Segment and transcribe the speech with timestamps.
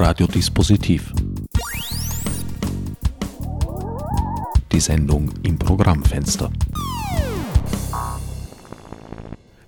[0.00, 1.12] Radiodispositiv.
[4.70, 6.52] Die Sendung im Programmfenster.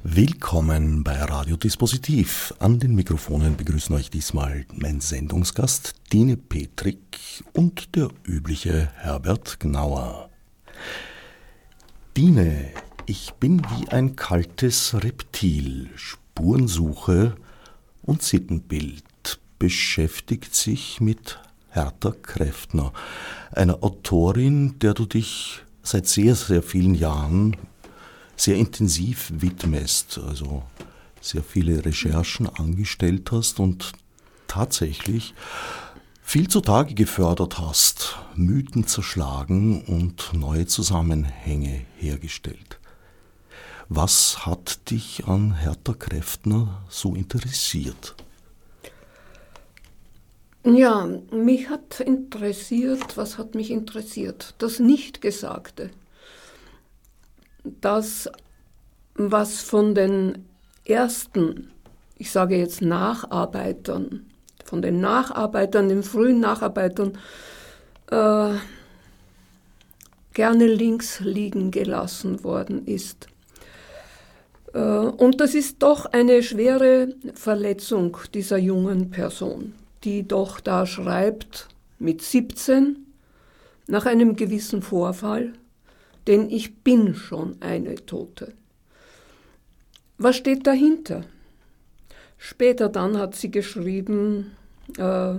[0.05, 2.55] Willkommen bei Radiodispositiv.
[2.61, 10.31] An den Mikrofonen begrüßen euch diesmal mein Sendungsgast Dine Petrik und der übliche Herbert Gnauer.
[12.17, 12.69] Dine,
[13.07, 17.35] ich bin wie ein kaltes Reptil, Spurensuche
[18.03, 19.10] und Sittenbild
[19.61, 21.39] beschäftigt sich mit
[21.69, 22.93] Hertha Kräftner,
[23.53, 27.57] einer Autorin, der du dich seit sehr, sehr vielen Jahren
[28.37, 30.65] sehr intensiv widmest, also
[31.21, 33.93] sehr viele Recherchen angestellt hast und
[34.49, 35.35] tatsächlich
[36.23, 42.81] viel zutage gefördert hast, Mythen zerschlagen und neue Zusammenhänge hergestellt.
[43.91, 48.15] Was hat dich an Hertha Kräftner so interessiert?
[50.63, 54.55] Ja, mich hat interessiert, was hat mich interessiert?
[54.59, 55.91] Das Nichtgesagte.
[57.65, 58.29] Das,
[59.15, 60.45] was von den
[60.85, 61.71] ersten,
[62.19, 64.27] ich sage jetzt Nacharbeitern,
[64.67, 67.17] von den Nacharbeitern, den frühen Nacharbeitern,
[68.11, 68.55] äh,
[70.35, 73.29] gerne links liegen gelassen worden ist.
[74.75, 81.69] Äh, und das ist doch eine schwere Verletzung dieser jungen Person, die doch da schreibt
[81.99, 83.07] mit 17
[83.87, 85.53] nach einem gewissen Vorfall,
[86.27, 88.53] denn ich bin schon eine Tote.
[90.19, 91.25] Was steht dahinter?
[92.39, 94.53] Später dann hat sie geschrieben,
[94.97, 95.35] äh,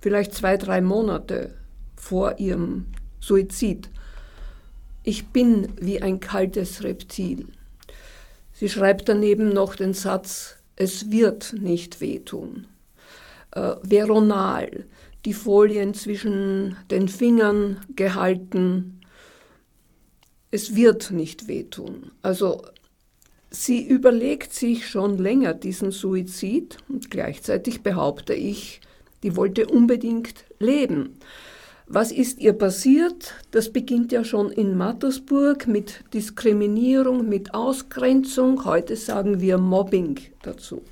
[0.00, 1.54] vielleicht zwei, drei Monate
[1.96, 2.86] vor ihrem
[3.20, 3.90] Suizid,
[5.02, 7.46] ich bin wie ein kaltes Reptil.
[8.52, 12.66] Sie schreibt daneben noch den Satz, es wird nicht wehtun.
[13.52, 14.86] Äh, veronal,
[15.24, 19.00] die Folien zwischen den Fingern gehalten,
[20.50, 22.12] es wird nicht wehtun.
[22.22, 22.62] Also
[23.50, 28.80] sie überlegt sich schon länger diesen Suizid und gleichzeitig behaupte ich,
[29.22, 31.18] die wollte unbedingt leben.
[31.86, 33.34] Was ist ihr passiert?
[33.50, 38.64] Das beginnt ja schon in Mattersburg mit Diskriminierung, mit Ausgrenzung.
[38.64, 40.82] Heute sagen wir Mobbing dazu.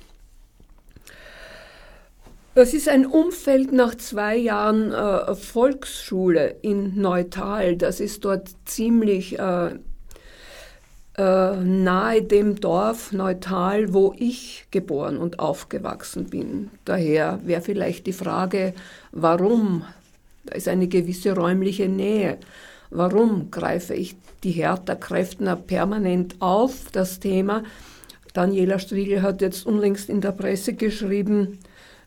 [2.55, 7.77] Das ist ein Umfeld nach zwei Jahren äh, Volksschule in Neutal.
[7.77, 9.75] Das ist dort ziemlich äh,
[11.17, 16.71] äh, nahe dem Dorf Neutal, wo ich geboren und aufgewachsen bin.
[16.85, 18.73] Daher wäre vielleicht die Frage,
[19.11, 19.83] warum
[20.45, 22.37] da ist eine gewisse räumliche Nähe.
[22.89, 27.63] Warum greife ich die Hertha-Kräftner permanent auf, das Thema?
[28.33, 31.59] Daniela Striegel hat jetzt unlängst in der Presse geschrieben,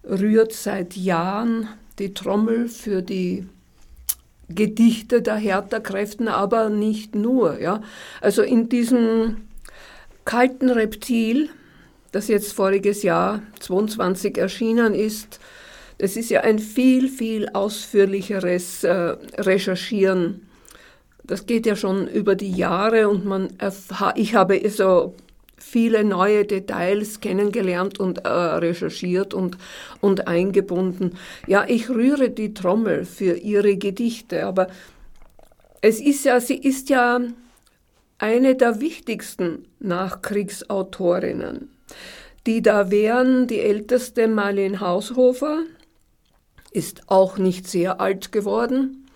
[0.04, 1.68] rührt seit Jahren
[1.98, 3.46] die Trommel für die
[4.48, 7.60] Gedichte der Hertha-Kräften, aber nicht nur.
[7.60, 7.82] Ja?
[8.20, 9.48] Also in diesem
[10.24, 11.48] kalten Reptil,
[12.12, 15.40] das jetzt voriges Jahr 22 erschienen ist,
[15.98, 20.48] das ist ja ein viel, viel ausführlicheres äh, Recherchieren.
[21.24, 23.48] Das geht ja schon über die Jahre und man
[24.16, 25.14] ich habe so
[25.62, 29.56] viele neue Details kennengelernt und äh, recherchiert und,
[30.00, 31.16] und eingebunden.
[31.46, 34.66] Ja, ich rühre die Trommel für ihre Gedichte, aber
[35.80, 37.20] es ist ja, sie ist ja
[38.18, 41.70] eine der wichtigsten Nachkriegsautorinnen.
[42.46, 45.62] Die da wären die älteste Marlene Haushofer,
[46.72, 49.06] ist auch nicht sehr alt geworden.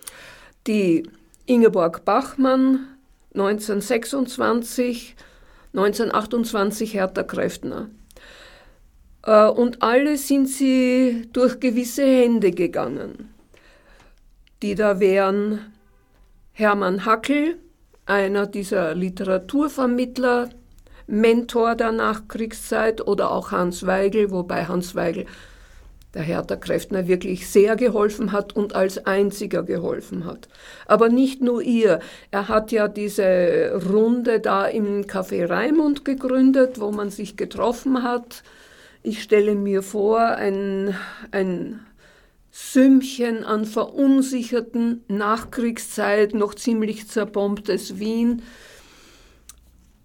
[0.65, 1.09] Die
[1.45, 2.87] Ingeborg Bachmann
[3.33, 5.15] 1926,
[5.77, 7.89] 1928 Hertha Kräftner.
[9.23, 13.33] Äh, und alle sind sie durch gewisse Hände gegangen.
[14.63, 15.71] Die da wären
[16.51, 17.59] Hermann Hackel,
[18.07, 20.49] einer dieser Literaturvermittler,
[21.05, 25.27] Mentor der Nachkriegszeit, oder auch Hans Weigel, wobei Hans Weigel
[26.13, 30.47] der Hertha Kräftner wirklich sehr geholfen hat und als einziger geholfen hat.
[30.85, 31.99] Aber nicht nur ihr.
[32.31, 38.43] Er hat ja diese Runde da im Café Raimund gegründet, wo man sich getroffen hat.
[39.03, 40.95] Ich stelle mir vor, ein,
[41.31, 41.81] ein
[42.51, 48.41] Sümmchen an verunsicherten Nachkriegszeit, noch ziemlich zerbombtes Wien.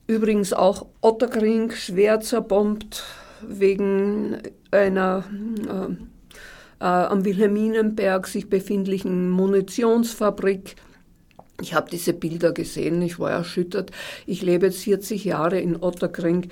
[0.06, 3.04] Übrigens auch Otterkring schwer zerbombt
[3.40, 5.24] wegen einer
[5.68, 5.92] äh,
[6.82, 10.76] äh, am Wilhelminenberg sich befindlichen Munitionsfabrik.
[11.60, 13.92] Ich habe diese Bilder gesehen, ich war erschüttert.
[14.26, 16.48] Ich lebe jetzt 40 Jahre in Otterkring.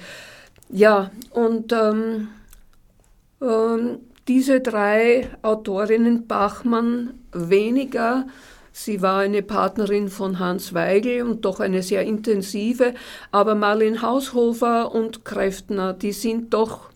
[0.68, 2.28] Ja, und ähm,
[3.42, 8.28] ähm, diese drei Autorinnen Bachmann weniger.
[8.70, 12.94] Sie war eine Partnerin von Hans Weigel und doch eine sehr intensive.
[13.32, 16.89] Aber Marlene Haushofer und Kräftner, die sind doch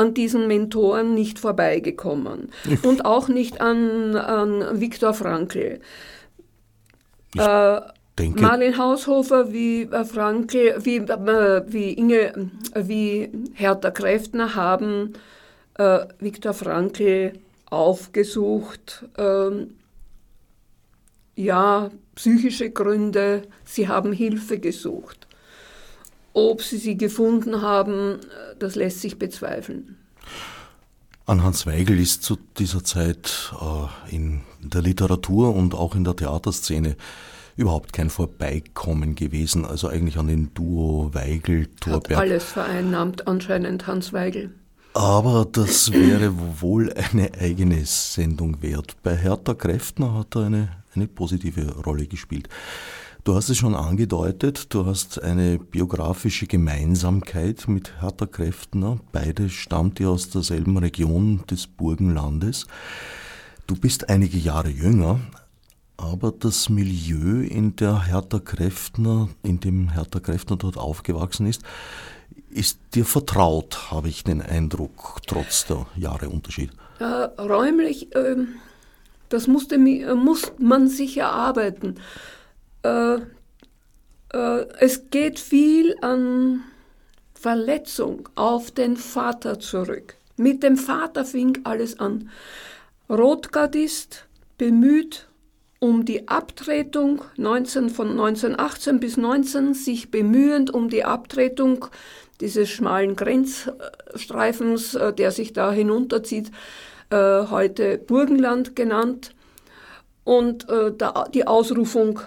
[0.00, 2.50] an diesen Mentoren nicht vorbeigekommen.
[2.82, 5.80] Und auch nicht an, an Viktor Frankl.
[7.36, 7.80] Äh,
[8.18, 8.42] denke.
[8.42, 15.14] Marlene Haushofer wie äh, Frankl, wie, äh, wie Inge, wie Hertha Kräftner haben
[15.78, 17.32] äh, Viktor Frankl
[17.66, 19.04] aufgesucht.
[19.16, 19.74] Ähm,
[21.36, 25.26] ja, psychische Gründe, sie haben Hilfe gesucht.
[26.32, 28.18] Ob sie sie gefunden haben,
[28.58, 29.96] das lässt sich bezweifeln.
[31.26, 36.16] An Hans Weigel ist zu dieser Zeit äh, in der Literatur und auch in der
[36.16, 36.96] Theaterszene
[37.56, 39.64] überhaupt kein Vorbeikommen gewesen.
[39.64, 42.10] Also eigentlich an den Duo Weigel-Torberg.
[42.10, 44.50] Hat alles vereinnahmt anscheinend Hans Weigel.
[44.94, 48.96] Aber das wäre wohl eine eigene Sendung wert.
[49.02, 52.48] Bei Hertha Kräftner hat er eine, eine positive Rolle gespielt.
[53.22, 58.98] Du hast es schon angedeutet, du hast eine biografische Gemeinsamkeit mit Hertha Kräftner.
[59.12, 62.66] Beide stammt ihr aus derselben Region des Burgenlandes.
[63.66, 65.20] Du bist einige Jahre jünger,
[65.98, 71.62] aber das Milieu, in der Hertha Kräftner, in dem Hertha Kräftner dort aufgewachsen ist,
[72.48, 76.70] ist dir vertraut, habe ich den Eindruck, trotz der Jahreunterschied.
[77.00, 78.36] Äh, räumlich, äh,
[79.28, 81.96] das musste, muss man sich erarbeiten.
[82.82, 83.16] Äh,
[84.32, 86.62] äh, es geht viel an
[87.34, 90.16] Verletzung auf den Vater zurück.
[90.36, 92.30] Mit dem Vater fing alles an.
[93.08, 95.26] Rotgardist, bemüht
[95.78, 101.86] um die Abtretung 19, von 1918 bis 19, sich bemühend um die Abtretung
[102.40, 106.50] dieses schmalen Grenzstreifens, äh, der sich da hinunterzieht,
[107.10, 107.16] äh,
[107.50, 109.34] heute Burgenland genannt.
[110.22, 110.66] Und
[111.34, 112.20] die Ausrufung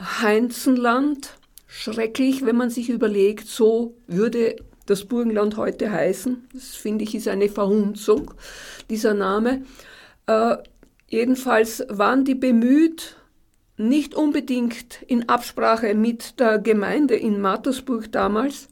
[0.00, 1.36] Heinzenland,
[1.66, 4.56] schrecklich, wenn man sich überlegt, so würde
[4.86, 6.48] das Burgenland heute heißen.
[6.52, 8.32] Das finde ich ist eine Verhunzung,
[8.88, 9.62] dieser Name.
[10.26, 10.56] Äh,
[11.08, 13.16] jedenfalls waren die bemüht,
[13.76, 18.68] nicht unbedingt in Absprache mit der Gemeinde in Mattersburg damals,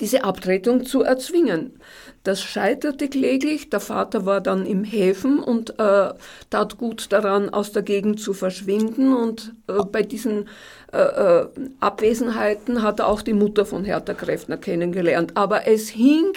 [0.00, 1.80] diese Abtretung zu erzwingen.
[2.22, 3.70] Das scheiterte kläglich.
[3.70, 6.12] Der Vater war dann im Häfen und äh,
[6.50, 9.12] tat gut daran, aus der Gegend zu verschwinden.
[9.12, 10.48] Und äh, bei diesen
[10.92, 11.48] äh, äh
[11.80, 15.36] Abwesenheiten hat er auch die Mutter von Hertha Kräftner kennengelernt.
[15.36, 16.32] Aber es hing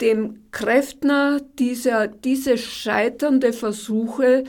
[0.00, 4.44] dem Kräftner dieser, diese scheiternde Versuche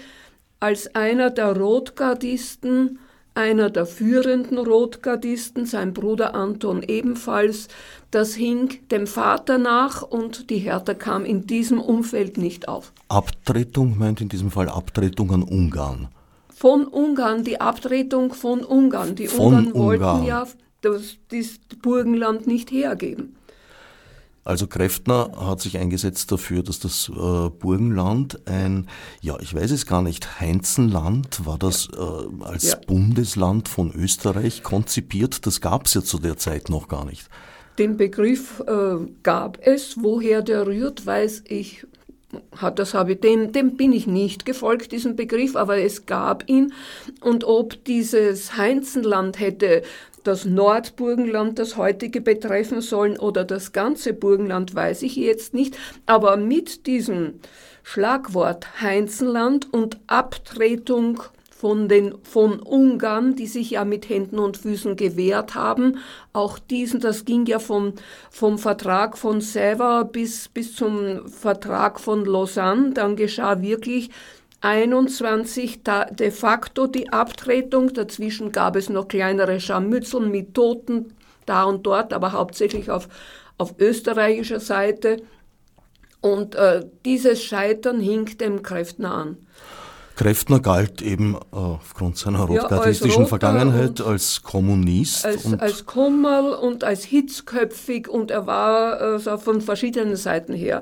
[0.59, 2.99] als einer der Rotgardisten
[3.35, 7.67] einer der führenden Rotgardisten, sein Bruder Anton ebenfalls,
[8.11, 12.91] das hing dem Vater nach und die Hertha kam in diesem Umfeld nicht auf.
[13.07, 16.09] Abtretung meint in diesem Fall Abtretung an Ungarn.
[16.53, 19.15] Von Ungarn, die Abtretung von Ungarn.
[19.15, 20.25] Die von Ungarn wollten Ungarn.
[20.25, 20.47] ja
[20.81, 23.35] das, das Burgenland nicht hergeben.
[24.49, 28.87] Also Kräftner hat sich eingesetzt dafür, dass das äh, Burgenland ein,
[29.21, 32.77] ja, ich weiß es gar nicht, Heinzenland, war das äh, als ja.
[32.87, 35.45] Bundesland von Österreich konzipiert?
[35.45, 37.29] Das gab es ja zu der Zeit noch gar nicht.
[37.77, 41.85] Den Begriff äh, gab es, woher der rührt, weiß ich
[42.55, 46.47] hat das habe ich, dem, dem bin ich nicht gefolgt, diesem Begriff, aber es gab
[46.47, 46.73] ihn.
[47.21, 49.81] Und ob dieses Heinzenland hätte
[50.29, 55.75] das Nordburgenland, das heutige betreffen sollen oder das ganze Burgenland, weiß ich jetzt nicht.
[56.05, 57.39] Aber mit diesem
[57.81, 64.95] Schlagwort Heinzenland und Abtretung von den von Ungarn, die sich ja mit Händen und Füßen
[64.95, 65.97] gewehrt haben.
[66.31, 67.93] Auch diesen, das ging ja vom,
[68.29, 72.91] vom Vertrag von Sèvres bis, bis zum Vertrag von Lausanne.
[72.91, 74.11] Dann geschah wirklich
[74.61, 75.79] 21
[76.11, 77.93] de facto die Abtretung.
[77.93, 81.13] Dazwischen gab es noch kleinere Scharmützeln mit Toten
[81.45, 83.07] da und dort, aber hauptsächlich auf,
[83.57, 85.21] auf österreichischer Seite.
[86.21, 89.37] Und äh, dieses Scheitern hing dem Kräftner an.
[90.17, 95.25] Kräftner galt eben äh, aufgrund seiner rotgardistischen ja, Vergangenheit als Kommunist.
[95.25, 100.81] Als, und als Kummerl und als hitzköpfig und er war äh, von verschiedenen Seiten her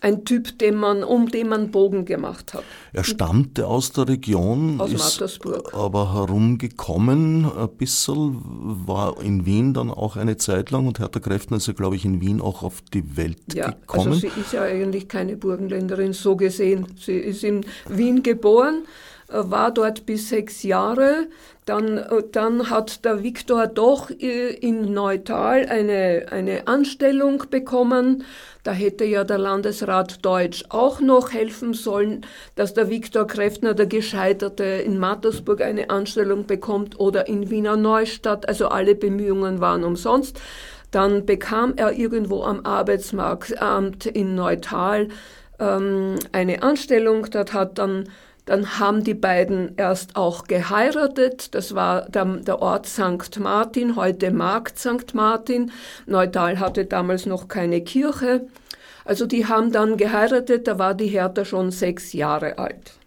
[0.00, 2.64] ein Typ, den man, um den man Bogen gemacht hat.
[2.92, 5.74] Er stammte aus der Region, aus ist Mattersburg.
[5.74, 8.40] aber herumgekommen ein bisschen,
[8.86, 12.04] war in Wien dann auch eine Zeit lang und Hertha Kräftner ist ja, glaube ich,
[12.04, 14.08] in Wien auch auf die Welt ja, gekommen.
[14.08, 16.86] Also sie ist ja eigentlich keine Burgenländerin, so gesehen.
[16.98, 18.84] Sie ist in Wien geboren,
[19.28, 21.26] war dort bis sechs Jahre.
[21.66, 28.24] Dann, dann hat der Viktor doch in Neutal eine, eine Anstellung bekommen.
[28.64, 32.22] Da hätte ja der Landesrat Deutsch auch noch helfen sollen,
[32.54, 38.48] dass der Viktor Kräftner, der Gescheiterte, in Mattersburg eine Anstellung bekommt oder in Wiener Neustadt.
[38.48, 40.40] Also alle Bemühungen waren umsonst.
[40.90, 45.08] Dann bekam er irgendwo am Arbeitsmarktamt in Neutal
[45.58, 47.26] ähm, eine Anstellung.
[47.30, 48.08] Dort hat dann
[48.48, 51.54] dann haben die beiden erst auch geheiratet.
[51.54, 53.38] Das war der, Ort St.
[53.38, 55.12] Martin, heute Markt St.
[55.12, 55.70] Martin.
[56.06, 58.46] Neutal hatte damals noch keine Kirche.
[59.04, 62.97] Also die haben dann geheiratet, da war die Hertha schon sechs Jahre alt.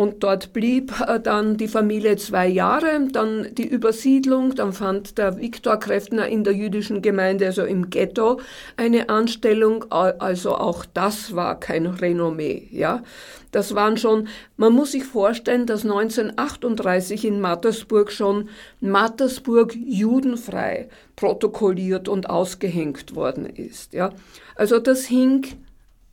[0.00, 5.36] Und dort blieb äh, dann die Familie zwei Jahre, dann die Übersiedlung, dann fand der
[5.36, 8.40] Viktor Kräftner in der jüdischen Gemeinde, also im Ghetto,
[8.78, 13.02] eine Anstellung, also auch das war kein Renommee, ja.
[13.50, 18.48] Das waren schon, man muss sich vorstellen, dass 1938 in Mattersburg schon
[18.80, 24.14] Mattersburg judenfrei protokolliert und ausgehängt worden ist, ja.
[24.56, 25.44] Also das hing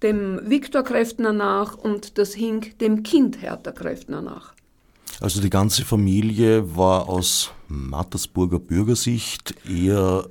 [0.03, 4.53] dem Viktor Kräftner nach und das hing dem Kind Hertha Kräftner nach.
[5.19, 10.27] Also die ganze Familie war aus Mattersburger Bürgersicht eher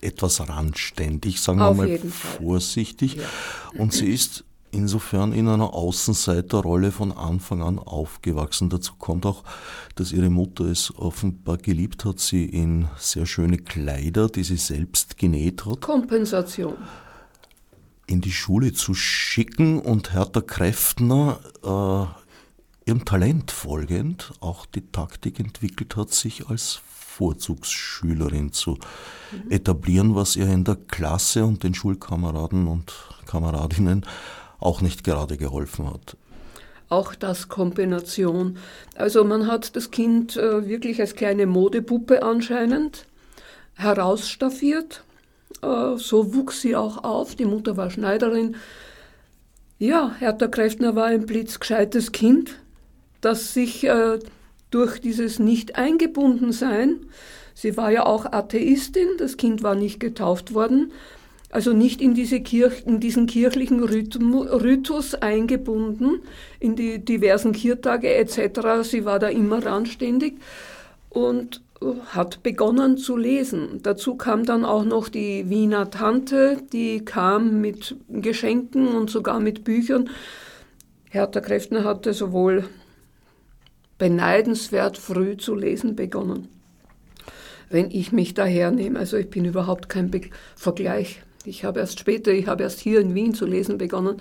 [0.00, 3.16] etwas randständig, sagen wir mal vorsichtig.
[3.16, 3.22] Ja.
[3.78, 8.70] Und sie ist insofern in einer Außenseiterrolle von Anfang an aufgewachsen.
[8.70, 9.44] Dazu kommt auch,
[9.94, 15.18] dass ihre Mutter es offenbar geliebt hat, sie in sehr schöne Kleider, die sie selbst
[15.18, 15.82] genäht hat.
[15.82, 16.76] Kompensation
[18.06, 25.38] in die Schule zu schicken und Hertha Kräftner äh, ihrem Talent folgend auch die Taktik
[25.40, 26.80] entwickelt hat, sich als
[27.12, 28.78] Vorzugsschülerin zu
[29.50, 32.92] etablieren, was ihr in der Klasse und den Schulkameraden und
[33.26, 34.04] Kameradinnen
[34.58, 36.16] auch nicht gerade geholfen hat.
[36.88, 38.58] Auch das Kombination.
[38.96, 43.06] Also man hat das Kind äh, wirklich als kleine Modepuppe anscheinend
[43.74, 45.02] herausstaffiert
[45.60, 47.34] so wuchs sie auch auf.
[47.34, 48.56] Die Mutter war Schneiderin.
[49.78, 52.60] Ja, Hertha Kräftner war ein blitzgescheites Kind,
[53.20, 54.18] das sich äh,
[54.70, 57.06] durch dieses Nicht-Eingebunden-Sein,
[57.54, 60.92] sie war ja auch Atheistin, das Kind war nicht getauft worden,
[61.50, 66.22] also nicht in, diese Kirch, in diesen kirchlichen Ritus eingebunden,
[66.60, 68.88] in die diversen Kirtage etc.
[68.88, 70.34] Sie war da immer randständig.
[71.10, 71.60] Und
[72.06, 73.80] hat begonnen zu lesen.
[73.82, 79.64] Dazu kam dann auch noch die Wiener Tante, die kam mit Geschenken und sogar mit
[79.64, 80.10] Büchern.
[81.10, 82.64] Hertha Kräftner hatte sowohl
[83.98, 86.48] beneidenswert früh zu lesen begonnen.
[87.70, 90.22] Wenn ich mich daher nehme, also ich bin überhaupt kein Be
[90.56, 91.22] Vergleich.
[91.44, 94.16] Ich habe erst später, ich habe erst hier in Wien zu lesen begonnen.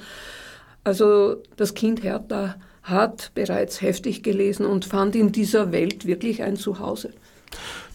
[0.83, 6.55] Also das Kind Hertha hat bereits heftig gelesen und fand in dieser Welt wirklich ein
[6.55, 7.11] Zuhause.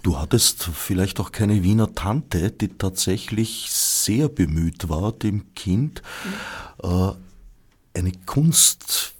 [0.02, 6.02] Du hattest vielleicht auch keine Wiener Tante, die tatsächlich sehr bemüht war, dem Kind
[6.82, 7.10] äh,
[7.94, 9.14] eine Kunst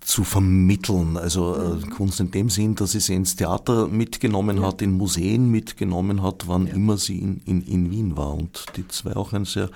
[0.00, 1.16] zu vermitteln.
[1.16, 1.90] Also äh, mhm.
[1.90, 4.68] Kunst in dem Sinn, dass sie sie ins Theater mitgenommen ja.
[4.68, 6.74] hat, in Museen mitgenommen hat, wann ja.
[6.74, 8.34] immer sie in, in, in Wien war.
[8.34, 9.70] Und die zwei auch ein sehr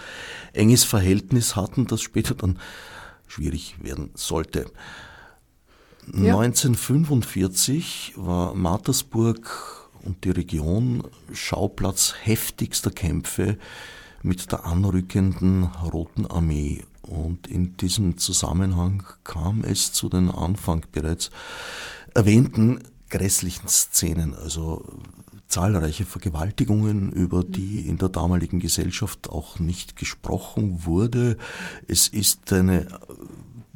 [0.53, 2.59] enges Verhältnis hatten, das später dann
[3.27, 4.67] schwierig werden sollte.
[6.13, 6.39] Ja.
[6.39, 13.59] 1945 war Mattersburg und die Region Schauplatz heftigster Kämpfe
[14.23, 16.85] mit der anrückenden Roten Armee.
[17.03, 21.31] Und in diesem Zusammenhang kam es zu den Anfang bereits
[22.15, 24.85] erwähnten grässlichen Szenen, also
[25.49, 31.37] zahlreiche Vergewaltigungen, über die in der damaligen Gesellschaft auch nicht gesprochen wurde.
[31.87, 32.89] Es ist eine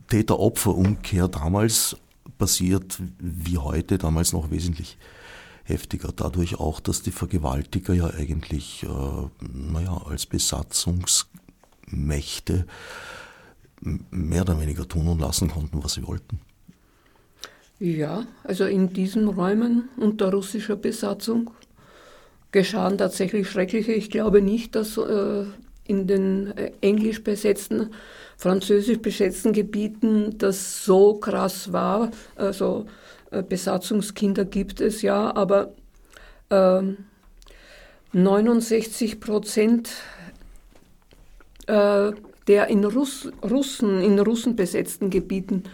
[0.08, 1.96] Täter-Opfer-Umkehr damals
[2.40, 4.98] passiert wie heute, damals noch wesentlich
[5.62, 6.12] heftiger.
[6.14, 8.88] Dadurch auch, dass die Vergewaltiger ja eigentlich, äh,
[9.52, 12.66] naja, als Besatzungsmächte
[14.10, 16.40] mehr oder weniger tun und lassen konnten, was sie wollten.
[17.78, 21.52] Ja, also in diesen Räumen unter russischer Besatzung
[22.52, 23.92] geschahen tatsächlich schreckliche.
[23.92, 25.44] Ich glaube nicht, dass äh,
[25.90, 27.90] in den äh, englisch besetzten,
[28.36, 32.10] französisch besetzten Gebieten das so krass war.
[32.36, 32.86] Also
[33.30, 35.72] äh, Besatzungskinder gibt es ja, aber
[36.48, 36.82] äh,
[38.12, 39.90] 69 Prozent
[41.66, 42.12] äh,
[42.46, 45.64] der in Russ, Russen, in Russen besetzten Gebieten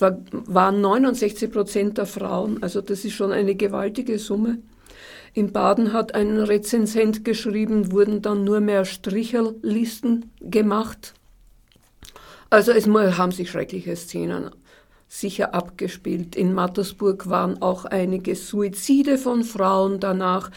[0.00, 2.62] waren 69 Prozent der Frauen.
[2.62, 4.58] Also das ist schon eine gewaltige Summe.
[5.34, 11.14] In Baden hat ein Rezensent geschrieben, wurden dann nur mehr Stricherlisten gemacht.
[12.50, 14.50] Also es haben sich schreckliche Szenen
[15.08, 16.36] sicher abgespielt.
[16.36, 20.50] In Mattersburg waren auch einige Suizide von Frauen danach.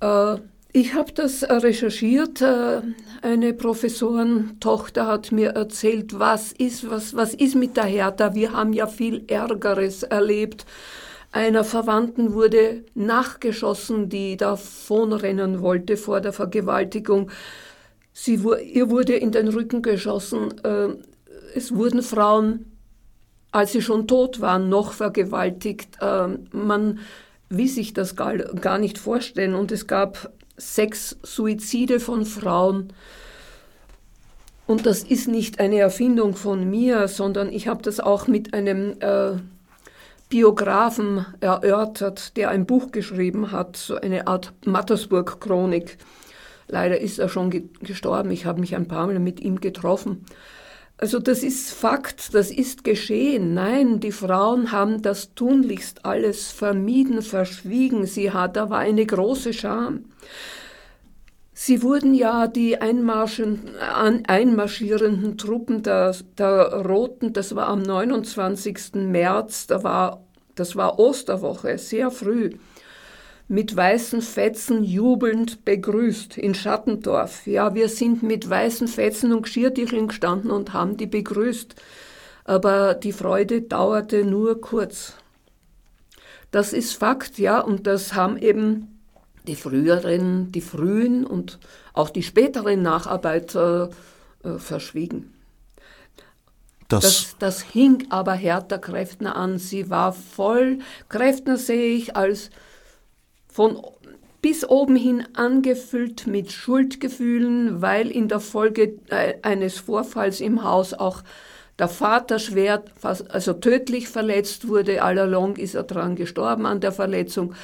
[0.00, 0.36] Äh,
[0.72, 2.42] ich habe das recherchiert.
[2.42, 2.82] Äh,
[3.22, 8.34] eine Professorentochter hat mir erzählt, was ist, was, was ist mit der Hertha.
[8.34, 10.66] Wir haben ja viel Ärgeres erlebt.
[11.32, 17.30] Einer Verwandten wurde nachgeschossen, die davonrennen wollte vor der Vergewaltigung.
[18.12, 20.52] Sie, ihr wurde in den Rücken geschossen.
[20.64, 20.88] Äh,
[21.54, 22.72] es wurden Frauen,
[23.52, 25.98] als sie schon tot waren, noch vergewaltigt.
[26.00, 26.98] Äh, man
[27.48, 29.54] will sich das gar, gar nicht vorstellen.
[29.54, 32.92] Und es gab sechs Suizide von Frauen.
[34.66, 38.94] Und das ist nicht eine Erfindung von mir, sondern ich habe das auch mit einem
[39.00, 39.32] äh,
[40.30, 45.98] Biografen erörtert, der ein Buch geschrieben hat, so eine Art Mattersburg-Chronik.
[46.68, 50.24] Leider ist er schon ge gestorben, ich habe mich ein paar Mal mit ihm getroffen.
[50.98, 53.54] Also das ist Fakt, das ist geschehen.
[53.54, 58.06] Nein, die Frauen haben das tunlichst alles vermieden, verschwiegen.
[58.06, 60.04] Sie hat, da war eine große Scham.
[61.62, 68.94] Sie wurden ja die einmarschierenden Truppen der, der Roten, das war am 29.
[68.94, 70.24] März, da war,
[70.54, 72.52] das war Osterwoche, sehr früh,
[73.46, 77.46] mit weißen Fetzen jubelnd begrüßt in Schattendorf.
[77.46, 81.74] Ja, wir sind mit weißen Fetzen und Geschirrtücheln gestanden und haben die begrüßt.
[82.44, 85.12] Aber die Freude dauerte nur kurz.
[86.52, 88.99] Das ist Fakt, ja, und das haben eben
[89.46, 91.58] die früheren, die frühen und
[91.92, 93.90] auch die späteren Nacharbeiter
[94.44, 95.34] äh, verschwiegen.
[96.88, 99.58] Das, das, das, hing aber Hertha Kräftner an.
[99.58, 100.80] Sie war voll.
[101.08, 102.50] Kräftner sehe ich als
[103.46, 103.80] von
[104.42, 110.94] bis oben hin angefüllt mit Schuldgefühlen, weil in der Folge äh, eines Vorfalls im Haus
[110.94, 111.22] auch
[111.78, 115.02] der Vater schwer, also tödlich verletzt wurde.
[115.02, 117.54] Allalong ist er dran gestorben an der Verletzung.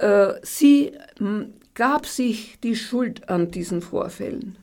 [0.00, 0.92] Äh, sie
[1.74, 4.56] gab sich die Schuld an diesen Vorfällen.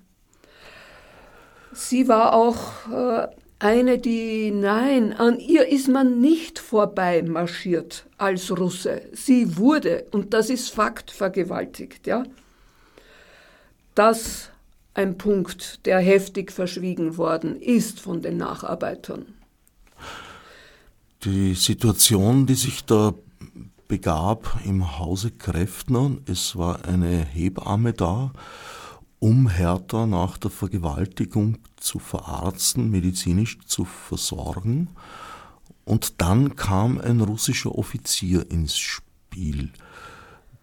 [1.71, 3.27] Sie war auch äh,
[3.59, 9.03] eine, die, nein, an ihr ist man nicht vorbei marschiert als Russe.
[9.13, 12.23] Sie wurde, und das ist Fakt, vergewaltigt, ja.
[13.93, 14.49] Das
[14.95, 19.25] ein Punkt, der heftig verschwiegen worden ist von den Nacharbeitern.
[21.23, 23.13] Die Situation, die sich da
[23.87, 26.17] begab im Hause Kräftner.
[26.25, 28.31] Es war eine Hebamme da,
[29.19, 34.89] um Hertha nach der Vergewaltigung zu verarzten, medizinisch zu versorgen.
[35.85, 39.71] Und dann kam ein russischer Offizier ins Spiel,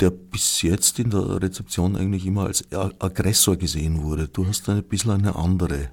[0.01, 4.29] der bis jetzt in der Rezeption eigentlich immer als Aggressor gesehen wurde.
[4.29, 5.91] Du hast ein bisschen eine andere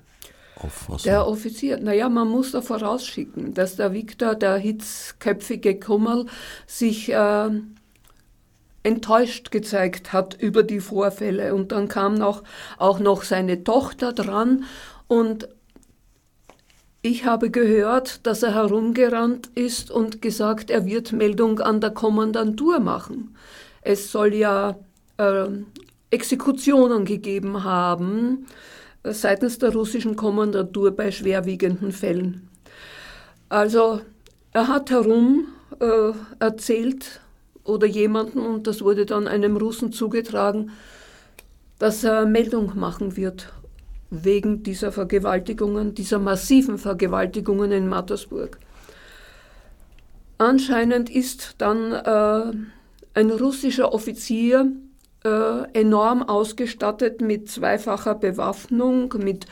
[0.63, 1.03] Auffassung.
[1.03, 6.25] Der Offizier, naja, man muss da vorausschicken, dass der Viktor, der hitzköpfige Kummerl,
[6.67, 7.49] sich äh,
[8.83, 11.53] enttäuscht gezeigt hat über die Vorfälle.
[11.53, 12.43] Und dann kam noch,
[12.77, 14.65] auch noch seine Tochter dran
[15.07, 15.47] und
[17.03, 22.79] ich habe gehört, dass er herumgerannt ist und gesagt, er wird Meldung an der Kommandantur
[22.79, 23.35] machen.
[23.81, 24.75] Es soll ja
[25.17, 25.47] äh,
[26.11, 28.45] Exekutionen gegeben haben
[29.03, 32.47] seitens der russischen Kommandatur bei schwerwiegenden Fällen.
[33.49, 34.01] Also
[34.53, 35.47] er hat herum
[35.79, 37.21] äh, erzählt
[37.63, 40.71] oder jemanden, und das wurde dann einem Russen zugetragen,
[41.79, 43.51] dass er Meldung machen wird
[44.09, 48.59] wegen dieser Vergewaltigungen, dieser massiven Vergewaltigungen in Mattersburg.
[50.37, 52.51] Anscheinend ist dann äh,
[53.13, 54.71] ein russischer Offizier
[55.23, 59.45] äh, enorm ausgestattet mit zweifacher Bewaffnung, mit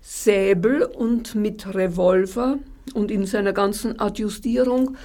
[0.00, 2.58] Säbel und mit Revolver
[2.94, 4.96] und in seiner ganzen Adjustierung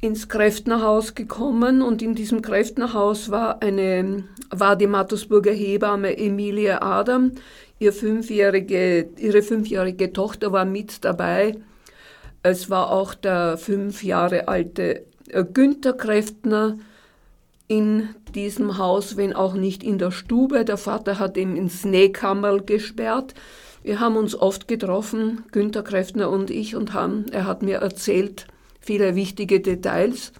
[0.00, 7.32] ins Kräftnerhaus gekommen und in diesem Kräftnerhaus war eine war die Mattersburger Hebamme Emilie Adam,
[7.78, 11.56] ihr fünfjährige, ihre fünfjährige Tochter war mit dabei.
[12.42, 16.78] Es war auch der fünf Jahre alte äh, Günther Kräftner,
[17.70, 20.64] in diesem Haus, wenn auch nicht in der Stube.
[20.64, 23.32] Der Vater hat ihn ins Nähkammerl gesperrt.
[23.84, 28.48] Wir haben uns oft getroffen, Günter Kräftner und ich, und haben, er hat mir erzählt
[28.80, 30.32] viele wichtige Details.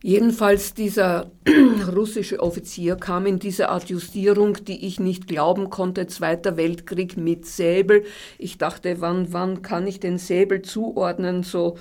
[0.00, 1.32] Jedenfalls dieser
[1.92, 8.04] russische Offizier kam in diese Adjustierung, die ich nicht glauben konnte, Zweiter Weltkrieg mit Säbel.
[8.38, 11.78] Ich dachte, wann, wann kann ich den Säbel zuordnen, so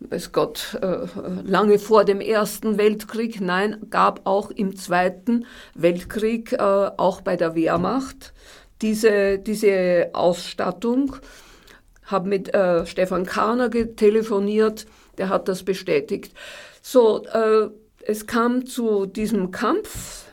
[0.00, 1.06] weiß Gott, äh,
[1.44, 7.54] lange vor dem Ersten Weltkrieg, nein, gab auch im Zweiten Weltkrieg, äh, auch bei der
[7.54, 8.32] Wehrmacht,
[8.82, 11.16] diese, diese Ausstattung.
[12.04, 16.34] habe mit äh, Stefan Kahner telefoniert, der hat das bestätigt.
[16.82, 17.24] So,
[18.04, 20.26] es kam zu diesem Kampf,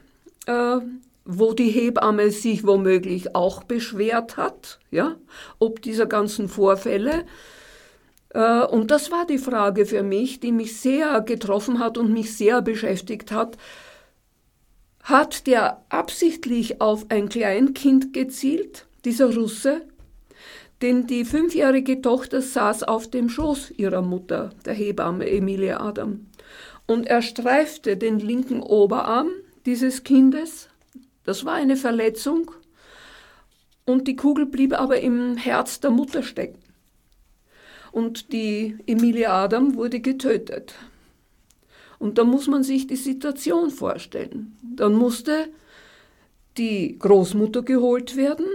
[1.24, 5.16] wo die Hebamme sich womöglich auch beschwert hat, ja,
[5.60, 7.24] ob dieser ganzen Vorfälle.
[8.34, 12.36] Äh, und das war die Frage für mich, die mich sehr getroffen hat und mich
[12.36, 13.58] sehr beschäftigt hat.
[15.04, 19.82] Hat der absichtlich auf ein Kleinkind gezielt, dieser Russe?
[20.82, 26.28] Denn die fünfjährige Tochter saß auf dem Schoß ihrer Mutter, der Hebamme Emilie Adam.
[26.88, 29.30] Und er streifte den linken Oberarm
[29.66, 30.70] dieses Kindes.
[31.24, 32.52] Das war eine Verletzung.
[33.86, 36.61] Und die Kugel blieb aber im Herz der Mutter stecken.
[37.92, 40.76] Und die Emilie Adam wurde getötet.
[42.00, 44.58] Und da muss man sich die Situation vorstellen.
[44.62, 45.50] Dann musste
[46.58, 48.46] die Großmutter geholt werden.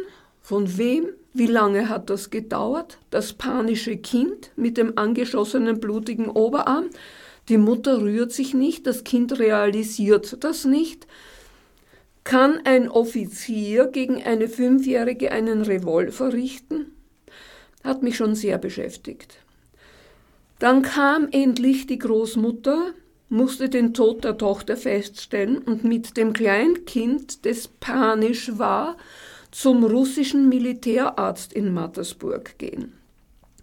[0.42, 1.08] Von wem?
[1.32, 2.98] Wie lange hat das gedauert?
[3.10, 6.86] Das panische Kind mit dem angeschossenen blutigen Oberarm.
[7.48, 11.06] Die Mutter rührt sich nicht, das Kind realisiert das nicht.
[12.24, 16.95] Kann ein Offizier gegen eine Fünfjährige einen Revolver richten?
[17.86, 19.38] Hat mich schon sehr beschäftigt.
[20.58, 22.92] Dann kam endlich die Großmutter,
[23.28, 28.96] musste den Tod der Tochter feststellen und mit dem Kleinkind, das panisch war,
[29.52, 32.92] zum russischen Militärarzt in Mattersburg gehen.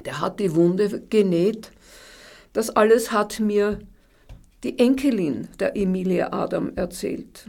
[0.05, 1.71] Der hat die Wunde genäht.
[2.53, 3.79] Das alles hat mir
[4.63, 7.47] die Enkelin der Emilie Adam erzählt.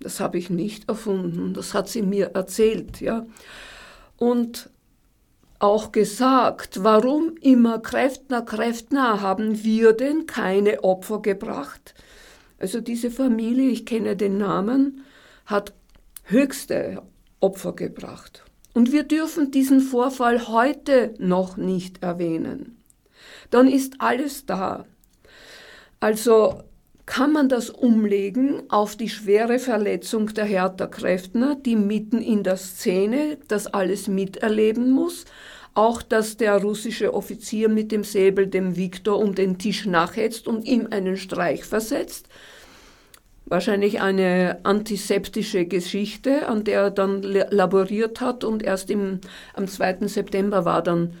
[0.00, 3.26] Das habe ich nicht erfunden, das hat sie mir erzählt, ja.
[4.16, 4.70] Und
[5.58, 11.94] auch gesagt, warum immer Kräftner, Kräftner haben wir denn keine Opfer gebracht?
[12.58, 15.04] Also diese Familie, ich kenne den Namen,
[15.46, 15.72] hat
[16.24, 17.02] höchste
[17.40, 18.44] Opfer gebracht.
[18.72, 22.82] Und wir dürfen diesen Vorfall heute noch nicht erwähnen.
[23.50, 24.84] Dann ist alles da.
[26.00, 26.62] Also
[27.06, 32.56] kann man das umlegen auf die schwere Verletzung der Hertha Kräftner, die mitten in der
[32.56, 35.24] Szene das alles miterleben muss.
[35.74, 40.64] Auch, dass der russische Offizier mit dem Säbel dem Viktor um den Tisch nachhetzt und
[40.64, 42.28] ihm einen Streich versetzt
[43.46, 49.20] wahrscheinlich eine antiseptische Geschichte, an der er dann laboriert hat und erst im,
[49.54, 50.08] am 2.
[50.08, 51.14] September war dann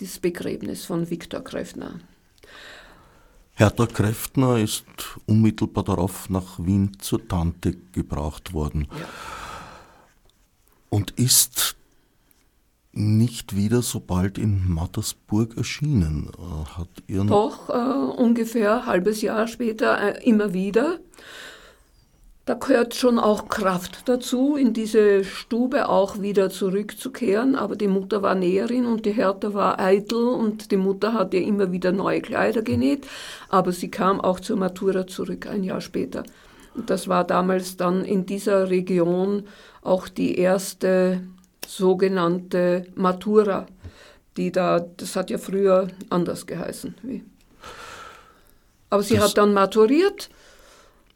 [0.00, 2.00] das Begräbnis von Viktor Kräftner.
[3.56, 4.84] Hertha Kräftner ist
[5.26, 9.06] unmittelbar darauf nach Wien zur Tante gebracht worden ja.
[10.90, 11.76] und ist
[12.92, 16.30] nicht wieder so bald in Mattersburg erschienen.
[16.76, 20.98] Hat ihren Doch, äh, ungefähr ein halbes Jahr später äh, immer wieder.
[22.46, 27.54] Da gehört schon auch Kraft dazu, in diese Stube auch wieder zurückzukehren.
[27.54, 31.42] Aber die Mutter war Näherin und die Hertha war eitel und die Mutter hat ihr
[31.42, 33.06] immer wieder neue Kleider genäht.
[33.48, 36.24] Aber sie kam auch zur Matura zurück, ein Jahr später.
[36.74, 39.44] Und das war damals dann in dieser Region
[39.80, 41.22] auch die erste
[41.66, 43.66] sogenannte Matura,
[44.36, 46.94] die da, das hat ja früher anders geheißen.
[48.90, 50.28] Aber sie das hat dann maturiert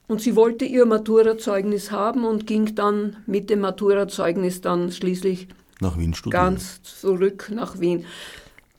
[0.09, 5.49] und sie wollte ihr Maturazeugnis haben und ging dann mit dem Maturazeugnis dann schließlich
[5.81, 6.45] nach Wien studieren.
[6.45, 8.05] ganz zurück nach Wien.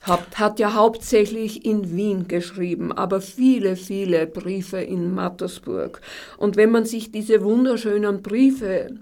[0.02, 6.00] Hat, hat ja hauptsächlich in Wien geschrieben, aber viele, viele Briefe in Mattersburg.
[6.38, 8.96] Und wenn man sich diese wunderschönen Briefe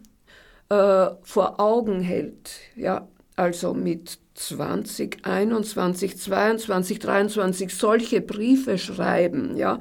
[0.69, 9.79] äh, vor Augen hält, ja, also mit 20, 21, 22, 23 solche Briefe schreiben, ja,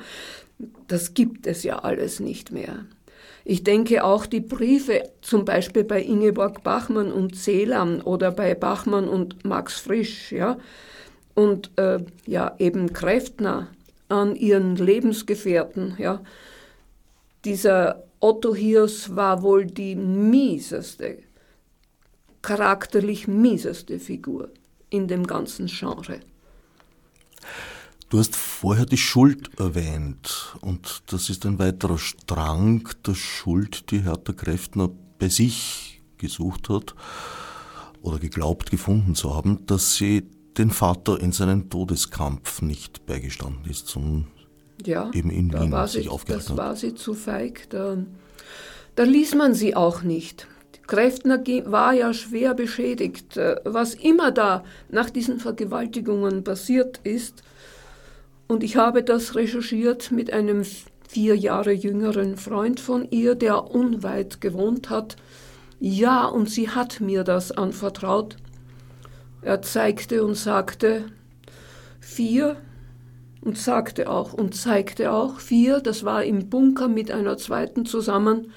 [0.88, 2.86] das gibt es ja alles nicht mehr.
[3.46, 9.08] Ich denke auch die Briefe, zum Beispiel bei Ingeborg Bachmann und Celan oder bei Bachmann
[9.08, 10.58] und Max Frisch, ja,
[11.34, 13.70] und äh, ja, eben Kräftner
[14.10, 16.22] an ihren Lebensgefährten, ja.
[17.46, 21.20] Dieser Otto Hiers war wohl die mieseste,
[22.41, 24.50] charakterlich mieseste Figur
[24.89, 26.20] in dem ganzen Genre.
[28.10, 34.00] Du hast vorher die Schuld erwähnt und das ist ein weiterer Strang der Schuld, die
[34.00, 34.89] Hertha Kräftner
[35.20, 36.96] bei sich gesucht hat
[38.02, 40.24] oder geglaubt gefunden zu haben, dass sie
[40.58, 44.28] den Vater in seinen Todeskampf nicht beigestanden ist, sondern
[44.86, 46.58] ja, eben in Wien war sich aufgehalten hat.
[46.58, 47.98] Das war sie zu feig, da,
[48.96, 50.48] da ließ man sie auch nicht.
[50.88, 53.36] Kräftner war ja schwer beschädigt.
[53.36, 57.43] Äh, was immer da nach diesen Vergewaltigungen passiert ist,
[58.47, 60.63] und ich habe das recherchiert mit einem
[61.07, 65.15] vier Jahre jüngeren Freund von ihr, der unweit gewohnt hat.
[65.79, 68.38] Ja, und sie hat mir das anvertraut.
[69.41, 71.05] Er zeigte und sagte
[71.99, 72.57] vier
[73.41, 75.79] und sagte auch und zeigte auch vier.
[75.79, 78.51] Das war im Bunker mit einer zweiten zusammen.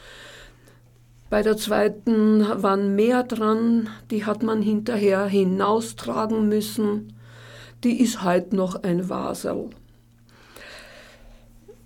[1.28, 7.12] Bei der zweiten waren mehr dran, die hat man hinterher hinaustragen müssen.
[7.84, 9.70] Die ist halt noch ein Wasel.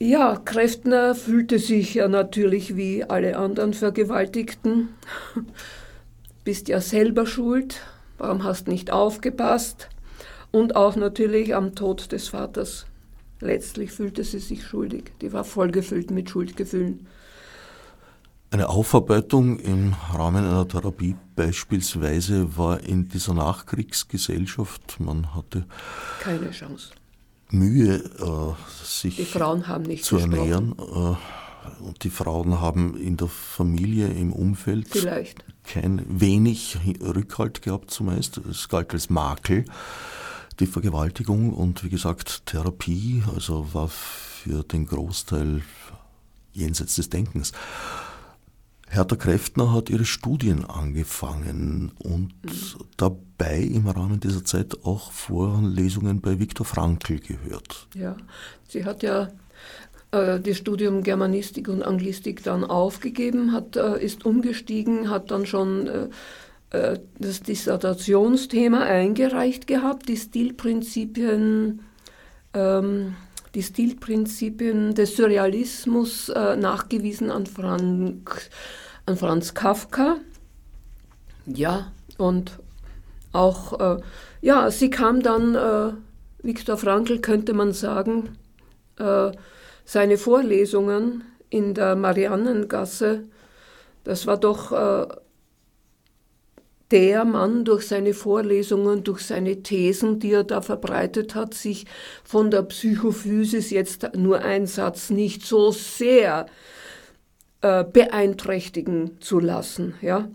[0.04, 4.90] Ja, Kräftner fühlte sich ja natürlich wie alle anderen Vergewaltigten.
[6.44, 7.80] Bist ja selber schuld,
[8.18, 9.88] warum hast nicht aufgepasst?
[10.50, 12.84] Und auch natürlich am Tod des Vaters.
[13.40, 15.12] Letztlich fühlte sie sich schuldig.
[15.22, 17.06] Die war vollgefüllt mit Schuldgefühlen.
[18.50, 25.64] Eine Aufarbeitung im Rahmen einer Therapie beispielsweise war in dieser Nachkriegsgesellschaft, man hatte
[26.20, 26.90] keine Chance.
[27.50, 30.74] Mühe, äh, sich die Frauen haben nicht zu ernähren.
[30.78, 31.14] Äh,
[31.82, 35.44] und die Frauen haben in der Familie, im Umfeld Vielleicht.
[35.64, 38.38] kein wenig Rückhalt gehabt zumeist.
[38.38, 39.64] Es galt als Makel,
[40.60, 45.62] die Vergewaltigung und wie gesagt Therapie, also war für den Großteil
[46.52, 47.52] jenseits des Denkens.
[48.94, 52.84] Hertha Kräftner hat ihre Studien angefangen und mhm.
[52.96, 57.88] dabei im Rahmen dieser Zeit auch Vorlesungen bei Viktor Frankl gehört.
[57.94, 58.16] Ja,
[58.68, 59.30] sie hat ja
[60.12, 65.88] äh, das Studium Germanistik und Anglistik dann aufgegeben, hat, äh, ist umgestiegen, hat dann schon
[65.88, 66.08] äh,
[66.70, 71.80] äh das Dissertationsthema eingereicht gehabt, die Stilprinzipien.
[72.54, 73.16] Ähm,
[73.54, 78.50] die Stilprinzipien des Surrealismus äh, nachgewiesen an Frank
[79.06, 80.16] an Franz Kafka.
[81.46, 82.58] Ja, und
[83.32, 84.00] auch, äh,
[84.40, 85.92] ja, sie kam dann, äh,
[86.42, 88.38] Viktor Frankl könnte man sagen,
[88.98, 89.32] äh,
[89.84, 93.24] seine Vorlesungen in der Mariannengasse,
[94.04, 95.06] das war doch äh,
[96.90, 101.86] der Mann durch seine Vorlesungen, durch seine Thesen, die er da verbreitet hat, sich
[102.22, 106.46] von der Psychophysis jetzt nur ein Satz nicht so sehr
[107.64, 109.94] äh, beeinträchtigen zu lassen.
[110.02, 110.28] Ja?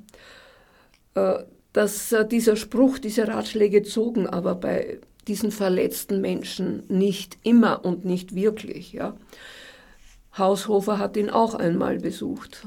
[1.13, 7.85] Äh, dass äh, dieser Spruch, diese Ratschläge zogen aber bei diesen verletzten Menschen nicht immer
[7.85, 8.93] und nicht wirklich.
[8.93, 9.15] Ja?
[10.39, 12.65] Haushofer hat ihn auch einmal besucht.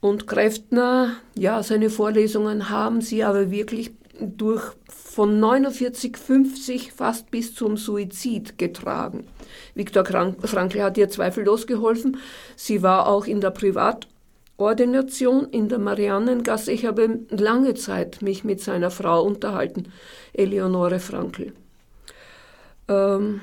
[0.00, 7.54] Und Kräftner, ja, seine Vorlesungen haben sie aber wirklich durch von 49, 50 fast bis
[7.54, 9.26] zum Suizid getragen.
[9.74, 12.18] Viktor Frankl hat ihr zweifellos geholfen.
[12.54, 16.72] Sie war auch in der Privatordination in der Mariannengasse.
[16.72, 19.92] Ich habe lange Zeit mich mit seiner Frau unterhalten,
[20.32, 21.52] Eleonore Frankl.
[22.88, 23.40] Ähm,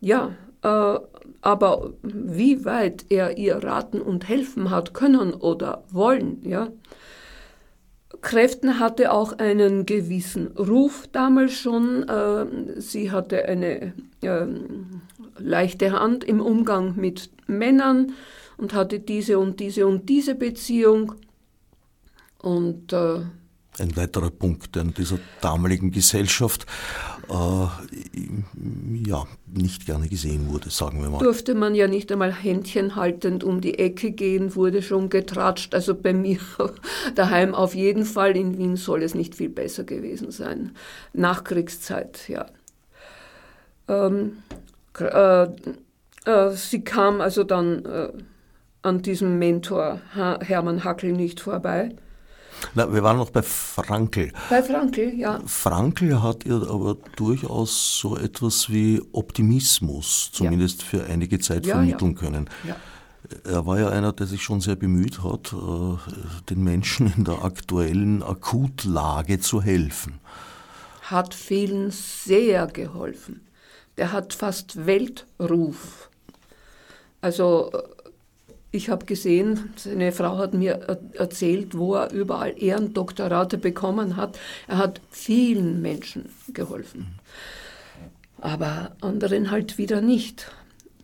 [0.00, 0.98] ja, äh,
[1.40, 6.68] aber wie weit er ihr raten und helfen hat können oder wollen, ja,
[8.20, 12.08] Kräften hatte auch einen gewissen Ruf damals schon.
[12.08, 14.46] Äh, sie hatte eine äh,
[15.38, 18.12] leichte Hand im Umgang mit Männern
[18.56, 21.14] und hatte diese und diese und diese Beziehung.
[22.40, 23.20] Und äh,
[23.78, 26.66] ein weiterer Punkt, in dieser damaligen Gesellschaft
[27.28, 31.18] äh, ja, nicht gerne gesehen wurde, sagen wir mal.
[31.18, 35.74] Durfte man ja nicht einmal Händchen haltend um die Ecke gehen, wurde schon getratscht.
[35.74, 36.38] Also bei mir
[37.14, 38.36] daheim auf jeden Fall.
[38.36, 40.72] In Wien soll es nicht viel besser gewesen sein.
[41.12, 42.46] Nachkriegszeit, ja.
[43.88, 44.38] Ähm,
[44.98, 48.08] äh, äh, sie kam also dann äh,
[48.82, 51.94] an diesem Mentor Hermann Hackel nicht vorbei
[52.74, 54.32] na, wir waren noch bei Frankl.
[54.50, 55.40] Bei Frankl, ja.
[55.46, 60.88] Frankl hat ihr aber durchaus so etwas wie Optimismus, zumindest ja.
[60.88, 62.18] für einige Zeit, ja, vermitteln ja.
[62.18, 62.50] können.
[63.44, 65.96] Er war ja einer, der sich schon sehr bemüht hat, äh,
[66.48, 70.20] den Menschen in der aktuellen Akutlage zu helfen.
[71.02, 73.40] Hat vielen sehr geholfen.
[73.96, 76.08] Der hat fast Weltruf.
[77.20, 77.78] Also äh,
[78.70, 84.38] ich habe gesehen, seine Frau hat mir erzählt, wo er überall Ehrendoktorate bekommen hat.
[84.66, 87.18] Er hat vielen Menschen geholfen,
[88.40, 90.50] aber anderen halt wieder nicht.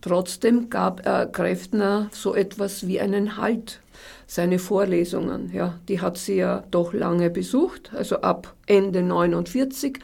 [0.03, 3.81] Trotzdem gab er Kräftner so etwas wie einen Halt.
[4.27, 10.01] Seine Vorlesungen, ja, die hat sie ja doch lange besucht, also ab Ende 49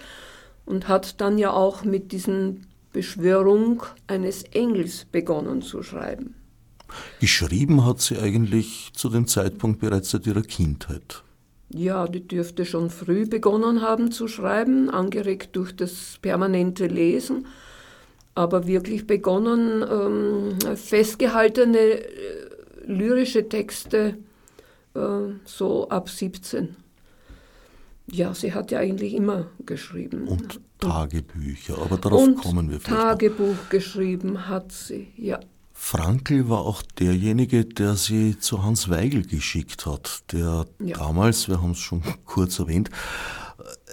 [0.64, 6.39] und hat dann ja auch mit diesen Beschwörung eines Engels begonnen zu schreiben.
[7.20, 11.22] Geschrieben hat sie eigentlich zu dem Zeitpunkt bereits seit ihrer Kindheit.
[11.72, 17.46] Ja, die dürfte schon früh begonnen haben zu schreiben, angeregt durch das permanente Lesen,
[18.35, 22.07] aber wirklich begonnen, ähm, festgehaltene äh,
[22.87, 24.16] lyrische Texte
[24.94, 25.00] äh,
[25.44, 26.76] so ab 17.
[28.11, 30.26] Ja, sie hat ja eigentlich immer geschrieben.
[30.26, 33.00] Und Tagebücher, aber darauf Und kommen wir vielleicht.
[33.00, 33.68] Tagebuch noch.
[33.68, 35.38] geschrieben hat sie, ja.
[35.83, 40.99] Frankl war auch derjenige, der sie zu Hans Weigel geschickt hat, der Ja.
[40.99, 42.90] damals, wir haben es schon kurz erwähnt,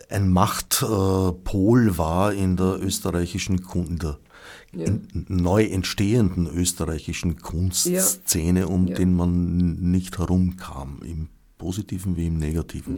[0.10, 4.20] ein Machtpol war in der österreichischen in der
[4.74, 4.92] Ja.
[5.14, 8.96] neu entstehenden österreichischen Kunstszene, um Ja.
[8.96, 12.98] den man nicht herumkam, im Positiven wie im Negativen.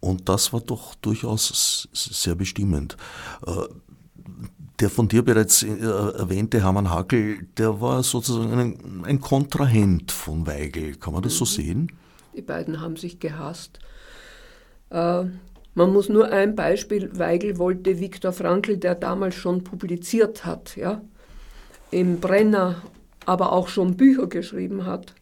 [0.00, 2.98] Und das war doch durchaus sehr bestimmend.
[4.80, 10.46] Der von dir bereits äh, erwähnte Hermann Hackel, der war sozusagen ein, ein Kontrahent von
[10.46, 10.96] Weigel.
[10.96, 11.92] Kann man das so sehen?
[12.36, 13.78] Die beiden haben sich gehasst.
[14.90, 15.24] Äh,
[15.76, 21.00] man muss nur ein Beispiel, Weigel wollte Viktor Frankl, der damals schon publiziert hat, ja,
[21.90, 22.82] im Brenner,
[23.26, 25.14] aber auch schon Bücher geschrieben hat,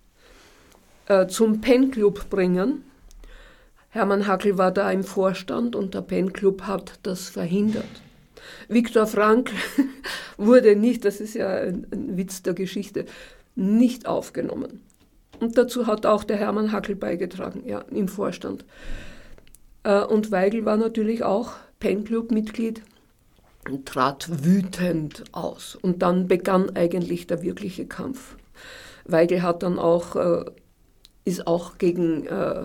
[1.06, 2.84] äh, zum Penclub bringen.
[3.88, 8.01] Hermann Hackel war da im Vorstand und der Penclub hat das verhindert.
[8.68, 9.54] Viktor Frankl
[10.36, 13.06] wurde nicht, das ist ja ein, ein Witz der Geschichte,
[13.54, 14.80] nicht aufgenommen.
[15.40, 18.64] Und dazu hat auch der Hermann Hackel beigetragen, ja, im Vorstand.
[19.82, 22.82] Äh, Und Weigel war natürlich auch Penclub-Mitglied
[23.68, 25.76] und trat wütend aus.
[25.80, 28.36] Und dann begann eigentlich der wirkliche Kampf.
[29.04, 30.44] Weigel hat dann auch, äh,
[31.24, 32.64] ist auch gegen, äh,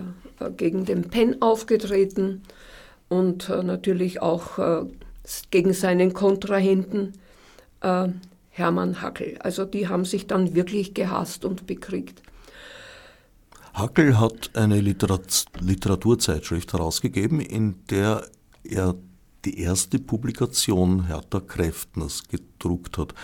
[0.56, 2.42] gegen den Penn aufgetreten
[3.08, 4.58] und natürlich auch
[5.50, 7.14] gegen seinen Kontrahenten
[7.80, 8.08] äh,
[8.50, 9.38] Hermann Hackel.
[9.40, 12.22] Also die haben sich dann wirklich gehasst und bekriegt.
[13.74, 18.26] Hackel hat eine Literat Literaturzeitschrift herausgegeben, in der
[18.64, 18.96] er
[19.44, 23.14] die erste Publikation Hertha Kräftners gedruckt hat.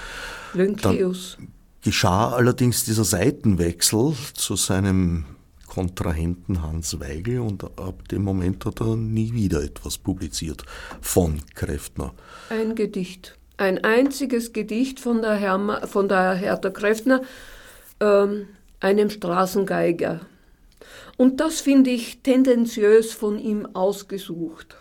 [0.52, 1.38] Lynkeus.
[1.82, 5.24] Geschah allerdings dieser Seitenwechsel zu seinem
[5.74, 10.64] Kontrahenten Hans Weigel und ab dem Moment hat er nie wieder etwas publiziert
[11.00, 12.14] von Kräftner.
[12.48, 13.36] Ein Gedicht.
[13.56, 17.22] Ein einziges Gedicht von der, Herma, von der Hertha Kräftner,
[17.98, 18.46] ähm,
[18.78, 20.20] einem Straßengeiger.
[21.16, 24.76] Und das finde ich tendenziös von ihm ausgesucht.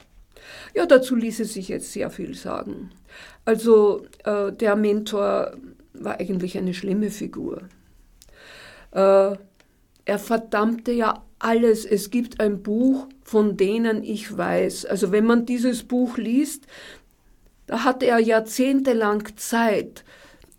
[0.75, 2.91] Ja, dazu ließe sich jetzt sehr viel sagen.
[3.45, 5.57] Also äh, der Mentor
[5.93, 7.63] war eigentlich eine schlimme Figur.
[8.91, 9.37] Äh,
[10.05, 11.85] er verdammte ja alles.
[11.85, 14.85] Es gibt ein Buch, von denen ich weiß.
[14.85, 16.67] Also wenn man dieses Buch liest,
[17.67, 20.03] da hatte er jahrzehntelang Zeit,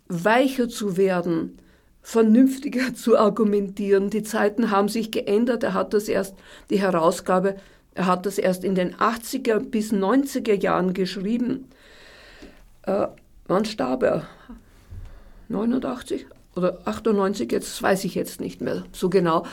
[0.07, 1.57] weicher zu werden,
[2.01, 4.09] vernünftiger zu argumentieren.
[4.09, 5.63] Die Zeiten haben sich geändert.
[5.63, 6.35] Er hat das erst,
[6.69, 7.57] die Herausgabe,
[7.93, 11.69] er hat das erst in den 80er bis 90er Jahren geschrieben.
[12.83, 13.07] Äh,
[13.47, 14.27] wann starb er?
[15.47, 19.45] 89 oder 98, jetzt weiß ich jetzt nicht mehr so genau.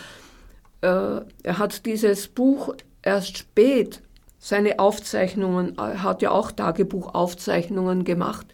[0.81, 4.03] Äh, er hat dieses Buch erst spät,
[4.39, 8.47] seine Aufzeichnungen, er hat ja auch Tagebuchaufzeichnungen gemacht.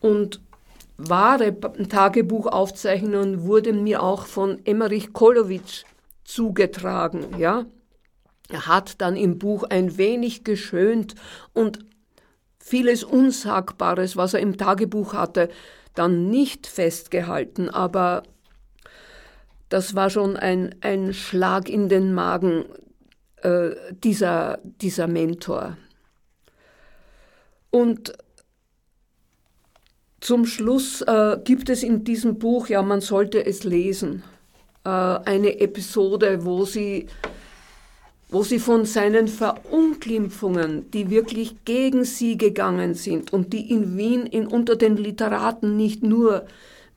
[0.00, 0.40] Und
[0.96, 5.84] wahre Tagebuchaufzeichnungen wurden mir auch von Emmerich Kolowitsch
[6.24, 7.38] zugetragen.
[7.38, 7.66] Ja?
[8.48, 11.14] Er hat dann im Buch ein wenig geschönt
[11.52, 11.78] und
[12.58, 15.48] vieles Unsagbares, was er im Tagebuch hatte,
[15.98, 18.22] dann nicht festgehalten, aber
[19.68, 22.66] das war schon ein, ein Schlag in den Magen
[23.42, 23.70] äh,
[24.04, 25.76] dieser, dieser Mentor.
[27.70, 28.12] Und
[30.20, 34.22] zum Schluss äh, gibt es in diesem Buch, ja, man sollte es lesen,
[34.84, 37.06] äh, eine Episode, wo sie,
[38.28, 44.26] wo sie von seinen Verunglimpfungen, die wirklich gegen sie gegangen sind und die in Wien
[44.26, 46.46] in, unter den Literaten nicht nur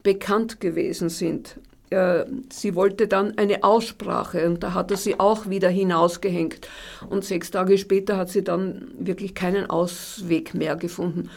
[0.01, 1.59] bekannt gewesen sind,
[1.91, 6.67] äh, sie wollte dann eine Aussprache und da hat er sie auch wieder hinausgehängt.
[7.09, 11.29] Und sechs Tage später hat sie dann wirklich keinen Ausweg mehr gefunden.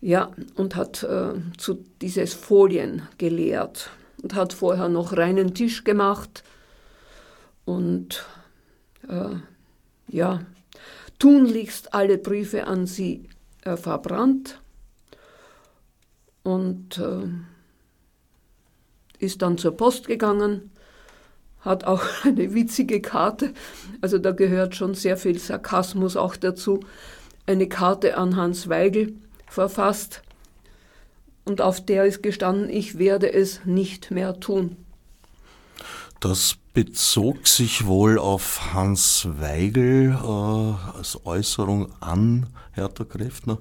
[0.00, 3.90] Ja, und hat äh, zu dieses Folien gelehrt
[4.22, 6.44] und hat vorher noch reinen Tisch gemacht
[7.64, 8.24] und
[9.08, 9.36] äh,
[10.08, 10.40] ja,
[11.18, 13.28] tunlichst alle Briefe an sie
[13.64, 14.60] äh, verbrannt.
[16.42, 17.28] Und äh,
[19.18, 20.70] ist dann zur Post gegangen,
[21.60, 23.52] hat auch eine witzige Karte,
[24.00, 26.80] also da gehört schon sehr viel Sarkasmus auch dazu,
[27.46, 29.14] eine Karte an Hans Weigel
[29.46, 30.22] verfasst.
[31.44, 34.76] Und auf der ist gestanden, ich werde es nicht mehr tun.
[36.20, 43.58] Das bezog sich wohl auf Hans Weigel äh, als Äußerung an Hertha Kräftner.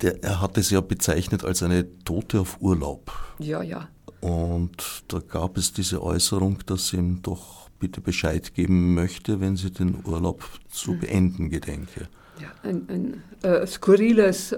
[0.00, 3.10] Der, er hat es ja bezeichnet als eine Tote auf Urlaub.
[3.40, 3.88] Ja, ja.
[4.20, 9.72] Und da gab es diese Äußerung, dass ihm doch bitte Bescheid geben möchte, wenn sie
[9.72, 11.00] den Urlaub zu mhm.
[11.00, 12.06] beenden gedenke.
[12.40, 14.54] Ja, ein, ein äh, skurriles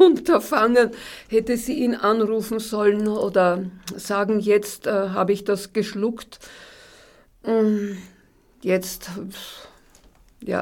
[0.00, 0.90] Unterfangen.
[1.28, 6.38] Hätte sie ihn anrufen sollen oder sagen, jetzt äh, habe ich das geschluckt.
[7.44, 7.98] Ähm,
[8.62, 9.10] jetzt,
[10.42, 10.60] ja,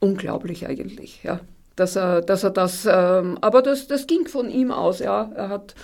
[0.00, 1.40] unglaublich eigentlich, ja.
[1.76, 5.30] Dass er, dass er das, ähm, aber das, das ging von ihm aus, ja.
[5.34, 5.74] Er hat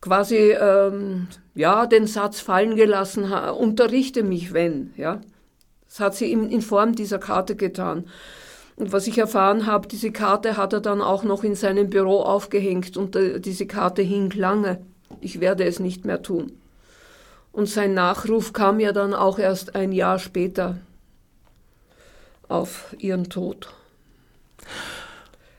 [0.00, 5.20] quasi, ähm, ja, den Satz fallen gelassen, unterrichte mich, wenn, ja.
[5.86, 8.08] Das hat sie in, in Form dieser Karte getan.
[8.80, 12.22] Und was ich erfahren habe, diese Karte hat er dann auch noch in seinem Büro
[12.22, 14.80] aufgehängt und äh, diese Karte hing lange.
[15.20, 16.52] Ich werde es nicht mehr tun.
[17.52, 20.78] Und sein Nachruf kam ja dann auch erst ein Jahr später
[22.48, 23.68] auf ihren Tod.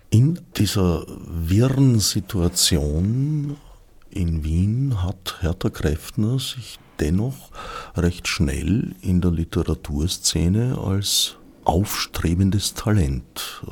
[0.09, 3.55] In dieser wirren Situation
[4.09, 7.51] in Wien hat Hertha Kräftner sich dennoch
[7.95, 11.37] recht schnell in der Literaturszene als
[11.71, 13.71] aufstrebendes Talent äh,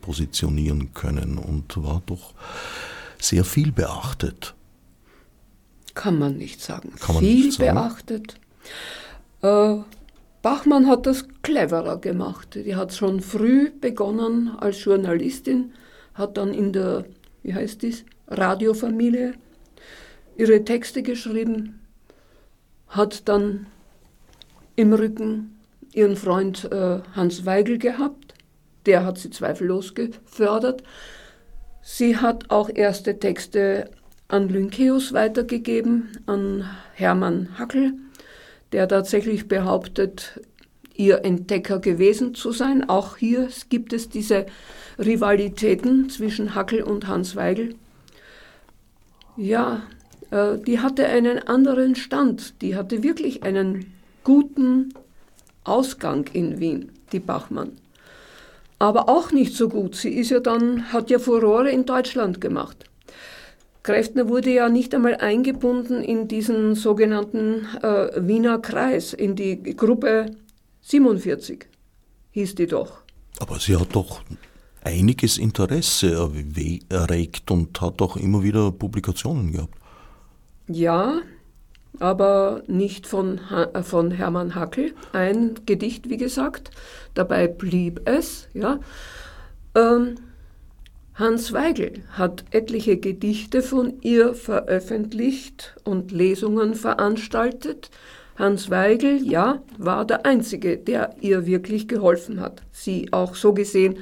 [0.00, 2.34] positionieren können und war doch
[3.18, 4.54] sehr viel beachtet.
[5.94, 6.92] Kann man nicht sagen.
[6.98, 7.74] Kann man viel nicht sagen.
[7.74, 8.40] beachtet.
[9.42, 9.76] Äh,
[10.42, 12.54] Bachmann hat das cleverer gemacht.
[12.54, 15.72] Die hat schon früh begonnen als Journalistin,
[16.14, 17.04] hat dann in der,
[17.42, 19.34] wie heißt dies, Radiofamilie
[20.36, 21.80] ihre Texte geschrieben,
[22.88, 23.66] hat dann
[24.76, 25.59] im Rücken
[25.92, 28.34] ihren Freund äh, Hans Weigel gehabt.
[28.86, 30.82] Der hat sie zweifellos gefördert.
[31.82, 33.90] Sie hat auch erste Texte
[34.28, 36.64] an Lynkeus weitergegeben, an
[36.94, 37.94] Hermann Hackel,
[38.72, 40.40] der tatsächlich behauptet,
[40.94, 42.88] ihr Entdecker gewesen zu sein.
[42.88, 44.46] Auch hier gibt es diese
[44.98, 47.74] Rivalitäten zwischen Hackel und Hans Weigel.
[49.36, 49.82] Ja,
[50.30, 52.60] äh, die hatte einen anderen Stand.
[52.60, 53.92] Die hatte wirklich einen
[54.24, 54.92] guten
[55.64, 57.72] Ausgang in Wien, die Bachmann.
[58.78, 59.94] Aber auch nicht so gut.
[59.94, 62.84] Sie ist ja dann, hat ja Furore in Deutschland gemacht.
[63.82, 70.26] Kräftner wurde ja nicht einmal eingebunden in diesen sogenannten äh, Wiener Kreis, in die Gruppe
[70.82, 71.66] 47,
[72.32, 73.02] hieß die doch.
[73.38, 74.22] Aber sie hat doch
[74.82, 76.30] einiges Interesse
[76.90, 79.74] erregt und hat doch immer wieder Publikationen gehabt.
[80.68, 81.20] Ja,
[81.98, 84.94] aber nicht von, äh, von Hermann Hackel.
[85.12, 86.70] Ein Gedicht, wie gesagt.
[87.14, 88.48] Dabei blieb es.
[88.54, 88.78] Ja.
[89.74, 90.16] Ähm,
[91.14, 97.90] Hans Weigel hat etliche Gedichte von ihr veröffentlicht und Lesungen veranstaltet.
[98.36, 103.98] Hans Weigel, ja, war der Einzige, der ihr wirklich geholfen hat, sie auch so gesehen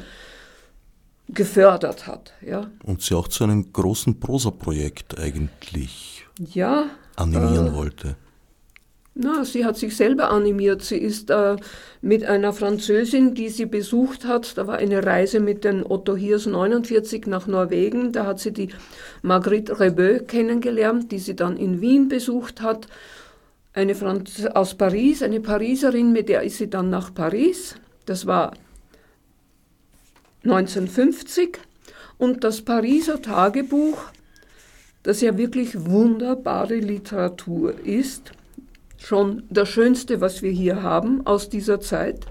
[1.28, 2.32] gefördert hat.
[2.40, 2.70] Ja.
[2.84, 6.86] Und sie auch zu einem großen Prosaprojekt eigentlich ja,
[7.18, 8.16] animieren äh, wollte.
[9.20, 10.82] Na, sie hat sich selber animiert.
[10.82, 11.56] Sie ist äh,
[12.00, 16.46] mit einer Französin, die sie besucht hat, da war eine Reise mit den Otto Hiers
[16.46, 18.68] 49 nach Norwegen, da hat sie die
[19.22, 22.86] Marguerite Rebeu kennengelernt, die sie dann in Wien besucht hat.
[23.72, 27.74] Eine Franz aus Paris, eine Pariserin, mit der ist sie dann nach Paris.
[28.06, 28.52] Das war
[30.44, 31.58] 1950.
[32.18, 33.98] Und das Pariser Tagebuch
[35.02, 38.32] das ja wirklich wunderbare Literatur ist,
[38.98, 42.26] schon das Schönste, was wir hier haben aus dieser Zeit,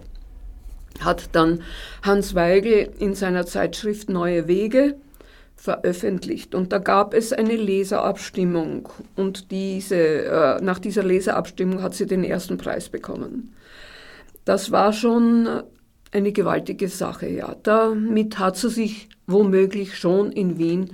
[1.00, 1.62] hat dann
[2.04, 4.96] Hans Weigel in seiner Zeitschrift Neue Wege
[5.56, 6.54] veröffentlicht.
[6.56, 8.90] Und da gab es eine Leserabstimmung.
[9.16, 13.54] Und diese, äh, nach dieser Leserabstimmung hat sie den ersten Preis bekommen.
[14.46, 15.64] Das war schon
[16.12, 17.56] eine gewaltige Sache, ja.
[17.64, 20.92] Damit hat sie sich womöglich schon in Wien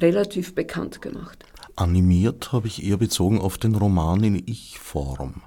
[0.00, 1.44] relativ bekannt gemacht.
[1.76, 5.42] Animiert habe ich eher bezogen auf den Roman in Ich-Form.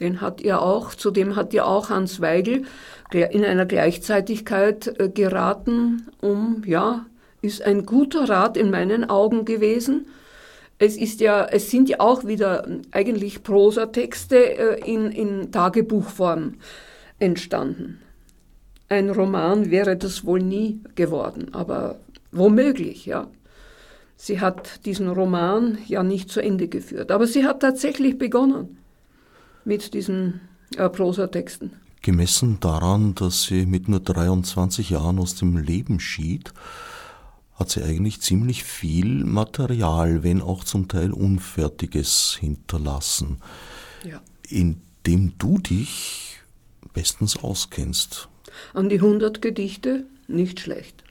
[0.00, 2.64] Den hat ihr auch, zudem hat ihr auch Hans Weigel
[3.12, 7.06] in einer Gleichzeitigkeit äh, geraten, um, ja,
[7.42, 10.06] ist ein guter Rat in meinen Augen gewesen.
[10.78, 16.54] Es ist ja, es sind ja auch wieder eigentlich Prosatexte äh, in, in Tagebuchform
[17.18, 18.00] entstanden.
[18.88, 22.00] Ein Roman wäre das wohl nie geworden, aber
[22.32, 23.28] womöglich, ja.
[24.24, 28.78] Sie hat diesen Roman ja nicht zu Ende geführt, aber sie hat tatsächlich begonnen
[29.66, 30.40] mit diesen
[30.78, 31.72] äh, Prosatexten.
[32.00, 36.54] Gemessen daran, dass sie mit nur 23 Jahren aus dem Leben schied,
[37.56, 43.42] hat sie eigentlich ziemlich viel Material, wenn auch zum Teil Unfertiges hinterlassen,
[44.08, 44.22] ja.
[44.48, 46.38] in dem du dich
[46.94, 48.30] bestens auskennst.
[48.72, 51.03] An die 100 Gedichte nicht schlecht.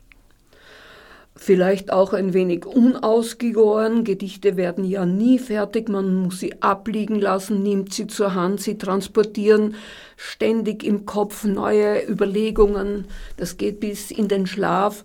[1.36, 4.04] Vielleicht auch ein wenig unausgegoren.
[4.04, 8.78] Gedichte werden ja nie fertig, man muss sie abliegen lassen, nimmt sie zur Hand, sie
[8.78, 9.76] transportieren
[10.16, 13.06] ständig im Kopf neue Überlegungen,
[13.38, 15.04] das geht bis in den Schlaf.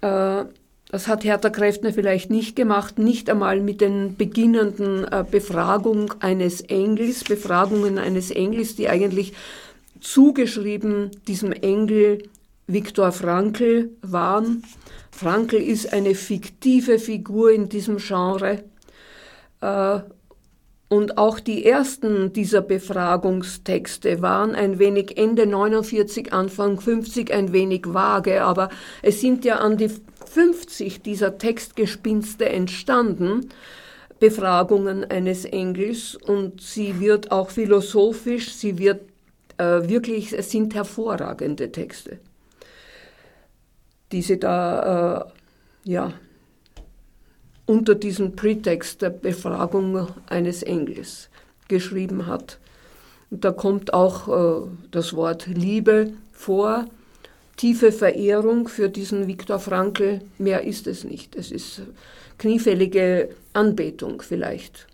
[0.00, 0.44] Äh,
[0.88, 6.60] das hat Hertha Kräftner vielleicht nicht gemacht, nicht einmal mit den beginnenden äh, Befragung eines
[6.60, 9.32] Engels, Befragungen eines Engels, die eigentlich
[10.00, 12.22] zugeschrieben diesem Engel
[12.68, 14.62] Viktor Frankl waren.
[15.16, 18.64] Frankl ist eine fiktive Figur in diesem Genre.
[19.62, 20.00] Äh,
[20.88, 27.86] und auch die ersten dieser Befragungstexte waren ein wenig Ende 49, Anfang 50 ein wenig
[27.86, 28.68] vage, aber
[29.02, 29.90] es sind ja an die
[30.26, 33.48] 50 dieser Textgespinste entstanden,
[34.20, 39.00] Befragungen eines Engels, und sie wird auch philosophisch, sie wird
[39.56, 42.18] äh, wirklich, es sind hervorragende Texte
[44.12, 45.26] die sie da
[45.84, 46.12] äh, ja,
[47.66, 51.28] unter diesem Prätext der Befragung eines Engels
[51.68, 52.58] geschrieben hat.
[53.30, 56.86] Und da kommt auch äh, das Wort Liebe vor,
[57.56, 61.34] tiefe Verehrung für diesen Viktor Frankl, mehr ist es nicht.
[61.34, 61.82] Es ist
[62.38, 64.86] kniefällige Anbetung vielleicht.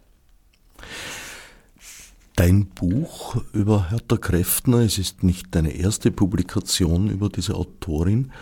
[2.37, 8.33] Dein Buch über Hertha Kräftner, es ist nicht deine erste Publikation über diese Autorin,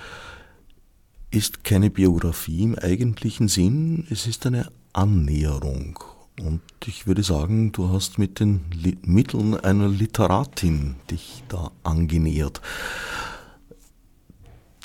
[1.31, 5.99] ist keine Biografie im eigentlichen Sinn, es ist eine Annäherung.
[6.41, 8.63] Und ich würde sagen, du hast mit den
[9.03, 12.61] Mitteln einer Literatin dich da angenähert.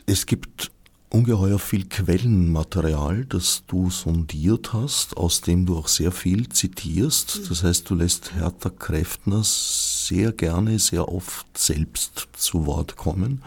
[0.05, 0.71] Es gibt
[1.09, 7.49] ungeheuer viel Quellenmaterial, das du sondiert hast, aus dem du auch sehr viel zitierst.
[7.49, 13.41] Das heißt, du lässt Hertha Kräftner sehr gerne, sehr oft selbst zu Wort kommen.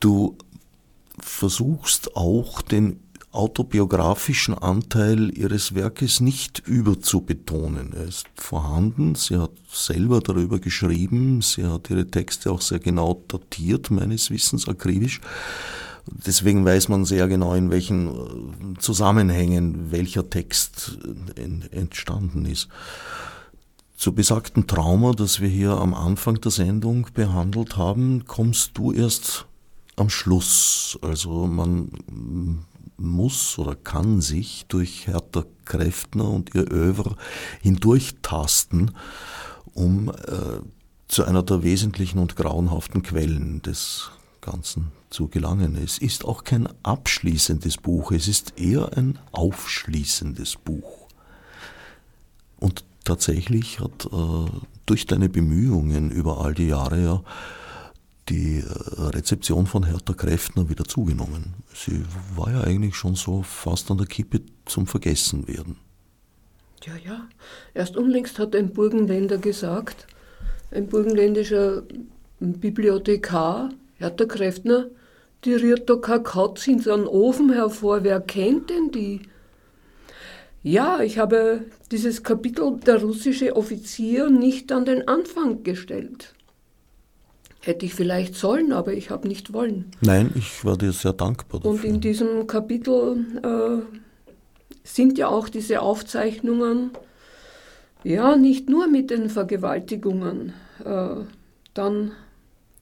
[0.00, 0.36] Du
[1.22, 3.00] versuchst auch den
[3.32, 7.92] autobiografischen Anteil ihres Werkes nicht überzubetonen.
[7.92, 13.22] Er ist vorhanden, sie hat selber darüber geschrieben, sie hat ihre Texte auch sehr genau
[13.28, 15.20] datiert, meines Wissens akribisch.
[16.06, 20.98] Deswegen weiß man sehr genau, in welchen äh, Zusammenhängen welcher Text
[21.70, 22.68] entstanden ist.
[23.96, 29.46] Zu besagten Trauma, das wir hier am Anfang der Sendung behandelt haben, kommst du erst
[30.00, 30.98] am Schluss.
[31.02, 31.90] Also man
[32.96, 37.16] muss oder kann sich durch Hertha Kräftner und ihr Övre
[37.62, 38.92] hindurchtasten,
[39.74, 40.60] um äh,
[41.06, 45.76] zu einer der wesentlichen und grauenhaften Quellen des Ganzen zu gelangen.
[45.76, 51.08] Es ist auch kein abschließendes Buch, es ist eher ein aufschließendes Buch.
[52.58, 54.50] Und tatsächlich hat äh,
[54.86, 57.22] durch deine Bemühungen über all die Jahre ja
[58.30, 61.54] die Rezeption von Hertha Kräftner wieder zugenommen.
[61.74, 62.02] Sie
[62.36, 65.76] war ja eigentlich schon so fast an der Kippe zum Vergessenwerden.
[66.84, 67.28] Ja, ja.
[67.74, 70.06] Erst unlängst hat ein Burgenländer gesagt,
[70.70, 71.82] ein burgenländischer
[72.38, 74.86] Bibliothekar, Hertha Kräftner,
[75.44, 78.04] die rührt doch kein Katz in so einen Ofen hervor.
[78.04, 79.22] Wer kennt denn die?
[80.62, 86.34] Ja, ich habe dieses Kapitel Der russische Offizier nicht an den Anfang gestellt.
[87.60, 89.90] Hätte ich vielleicht sollen, aber ich habe nicht wollen.
[90.00, 91.70] Nein, ich war dir sehr dankbar dafür.
[91.70, 93.98] Und in diesem Kapitel äh,
[94.82, 96.92] sind ja auch diese Aufzeichnungen,
[98.02, 100.54] ja, nicht nur mit den Vergewaltigungen,
[100.84, 101.16] äh,
[101.74, 102.12] dann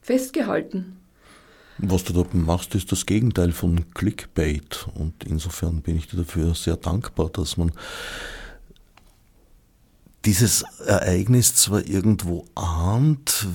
[0.01, 0.95] festgehalten.
[1.77, 4.87] Was du da machst, ist das Gegenteil von Clickbait.
[4.95, 7.71] Und insofern bin ich dir dafür sehr dankbar, dass man
[10.25, 13.47] dieses Ereignis zwar irgendwo ahnt,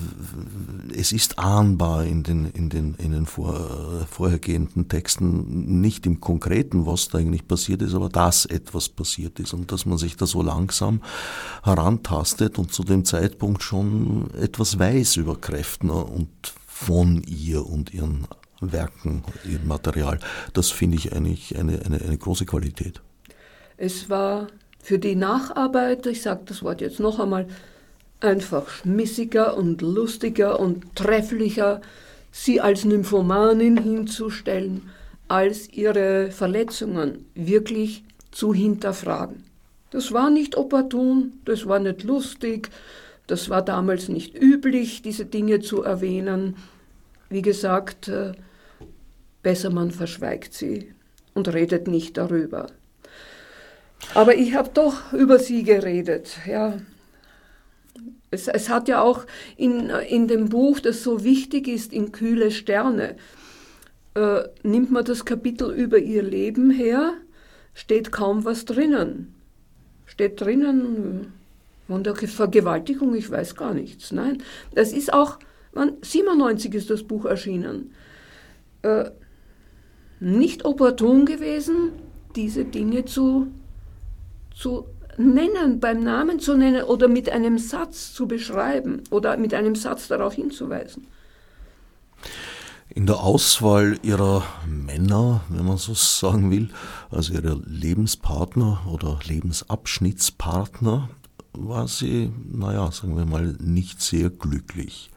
[0.95, 6.87] es ist ahnbar in den, in den, in den vor, vorhergehenden Texten, nicht im Konkreten,
[6.87, 10.25] was da eigentlich passiert ist, aber dass etwas passiert ist und dass man sich da
[10.25, 11.01] so langsam
[11.63, 16.29] herantastet und zu dem Zeitpunkt schon etwas weiß über Kräftner und
[16.65, 18.27] von ihr und ihren
[18.59, 20.19] Werken, ihrem Material.
[20.53, 23.01] Das finde ich eigentlich eine, eine, eine große Qualität.
[23.77, 24.47] Es war
[24.85, 27.47] für die Nacharbeit, ich sage das Wort jetzt noch einmal,
[28.19, 31.81] einfach schmissiger und lustiger und trefflicher,
[32.31, 34.83] sie als Nymphomanin hinzustellen,
[35.27, 39.43] als ihre Verletzungen wirklich zu hinterfragen.
[39.89, 42.69] Das war nicht opportun, das war nicht lustig,
[43.25, 46.57] das war damals nicht üblich, diese Dinge zu erwähnen.
[47.27, 48.33] Wie gesagt, äh,
[49.41, 50.93] besser man verschweigt sie
[51.33, 52.67] und redet nicht darüber.
[54.13, 56.79] Aber ich habe doch über sie geredet, ja.
[58.31, 59.25] Es, es, hat ja auch
[59.55, 63.15] in, in dem Buch, das so wichtig ist, in Kühle Sterne,
[64.15, 67.13] äh, nimmt man das Kapitel über ihr Leben her,
[67.73, 69.33] steht kaum was drinnen.
[70.05, 71.33] Steht drinnen
[71.87, 74.11] von der Vergewaltigung, ich weiß gar nichts.
[74.11, 74.41] Nein,
[74.73, 75.39] das ist auch,
[76.01, 77.91] 97 ist das Buch erschienen.
[78.81, 79.11] Äh,
[80.19, 81.91] nicht opportun gewesen,
[82.35, 83.47] diese Dinge zu,
[84.55, 84.87] zu
[85.17, 90.07] nennen, beim Namen zu nennen oder mit einem Satz zu beschreiben oder mit einem Satz
[90.07, 91.07] darauf hinzuweisen.
[92.89, 96.69] In der Auswahl ihrer Männer, wenn man so sagen will,
[97.11, 101.09] also ihrer Lebenspartner oder Lebensabschnittspartner,
[101.53, 105.09] war sie, naja, sagen wir mal, nicht sehr glücklich.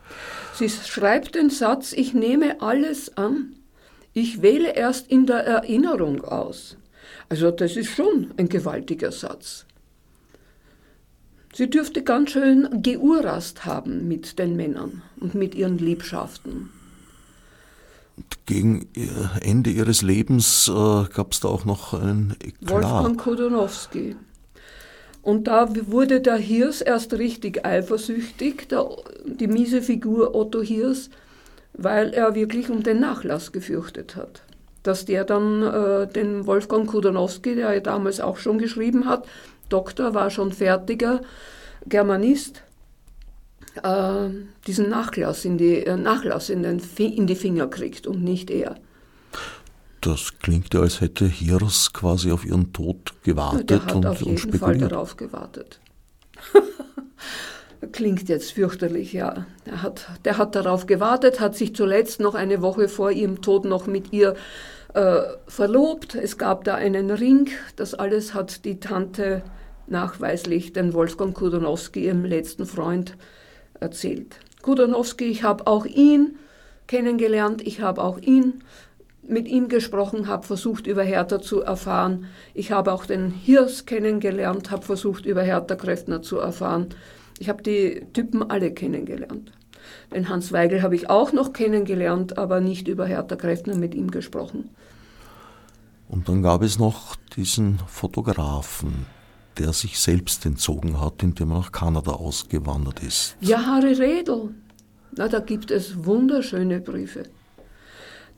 [0.54, 3.54] Sie schreibt den Satz, ich nehme alles an,
[4.12, 6.77] ich wähle erst in der Erinnerung aus.
[7.28, 9.66] Also das ist schon ein gewaltiger Satz.
[11.54, 16.70] Sie dürfte ganz schön geurast haben mit den Männern und mit ihren Liebschaften.
[18.46, 18.88] Gegen
[19.40, 22.70] Ende ihres Lebens äh, gab es da auch noch einen Eklat.
[22.82, 24.16] Wolfgang Kodonowski.
[25.22, 28.88] Und da wurde der Hirs erst richtig eifersüchtig, der,
[29.26, 31.10] die miese Figur Otto Hirs,
[31.74, 34.42] weil er wirklich um den Nachlass gefürchtet hat.
[34.88, 39.28] Dass der dann äh, den Wolfgang Kodonowski, der ja damals auch schon geschrieben hat,
[39.68, 41.20] Doktor, war schon fertiger
[41.86, 42.62] Germanist,
[43.82, 44.30] äh,
[44.66, 48.76] diesen Nachlass in die, äh, Nachlass in, den, in die Finger kriegt und nicht er.
[50.00, 54.20] Das klingt ja, als hätte Hirs quasi auf ihren Tod gewartet der hat und, auf
[54.20, 54.80] jeden und spekuliert.
[54.80, 55.80] Fall darauf gewartet.
[57.92, 59.44] Klingt jetzt fürchterlich, ja.
[59.66, 63.66] Der hat, der hat darauf gewartet, hat sich zuletzt noch eine Woche vor ihrem Tod
[63.66, 64.34] noch mit ihr
[64.94, 66.14] äh, verlobt.
[66.14, 67.48] Es gab da einen Ring.
[67.76, 69.42] Das alles hat die Tante
[69.86, 73.16] nachweislich den Wolfgang Kudonowski, ihrem letzten Freund,
[73.80, 74.36] erzählt.
[74.62, 76.36] Kudonowski, ich habe auch ihn
[76.86, 78.62] kennengelernt, ich habe auch ihn
[79.22, 82.26] mit ihm gesprochen, habe versucht, über Hertha zu erfahren.
[82.54, 86.88] Ich habe auch den Hirs kennengelernt, habe versucht, über Hertha Kräftner zu erfahren.
[87.38, 89.52] Ich habe die Typen alle kennengelernt.
[90.12, 94.10] Den Hans Weigel habe ich auch noch kennengelernt, aber nicht über Hertha Kräftner mit ihm
[94.10, 94.70] gesprochen.
[96.08, 99.06] Und dann gab es noch diesen Fotografen,
[99.58, 103.36] der sich selbst entzogen hat, indem er nach Kanada ausgewandert ist.
[103.40, 104.54] Ja, Harry Redl.
[105.16, 107.24] Na, da gibt es wunderschöne Briefe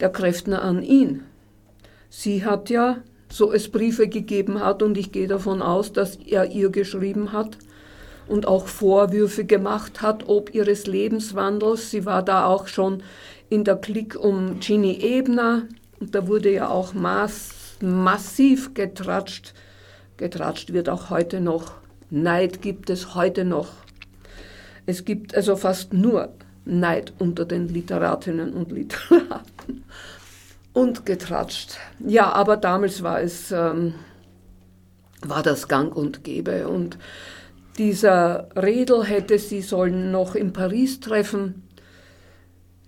[0.00, 1.22] der Kräftner an ihn.
[2.08, 6.50] Sie hat ja, so es Briefe gegeben hat, und ich gehe davon aus, dass er
[6.50, 7.58] ihr geschrieben hat
[8.30, 11.90] und auch Vorwürfe gemacht hat, ob ihres Lebenswandels.
[11.90, 13.02] Sie war da auch schon
[13.48, 15.62] in der Klick um Ginny Ebner
[15.98, 17.50] und da wurde ja auch mass,
[17.82, 19.52] massiv getratscht.
[20.16, 21.72] Getratscht wird auch heute noch.
[22.08, 23.68] Neid gibt es heute noch.
[24.86, 26.32] Es gibt also fast nur
[26.64, 29.84] Neid unter den Literatinnen und Literaten.
[30.72, 31.78] Und getratscht.
[31.98, 33.94] Ja, aber damals war es, ähm,
[35.20, 36.68] war das Gang und Gäbe.
[36.68, 36.96] Und
[37.80, 41.66] dieser Redel hätte sie sollen noch in Paris treffen.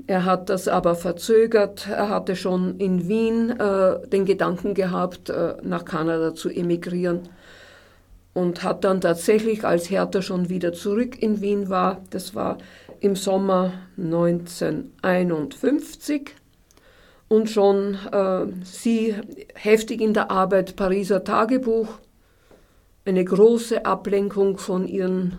[0.07, 1.89] Er hat das aber verzögert.
[1.89, 7.21] Er hatte schon in Wien äh, den Gedanken gehabt, äh, nach Kanada zu emigrieren
[8.35, 12.59] und hat dann tatsächlich, als Hertha schon wieder zurück in Wien war, das war
[13.01, 16.35] im Sommer 1951
[17.29, 19.15] und schon äh, sie
[19.55, 21.99] heftig in der Arbeit Pariser Tagebuch,
[23.05, 25.39] eine große Ablenkung von ihren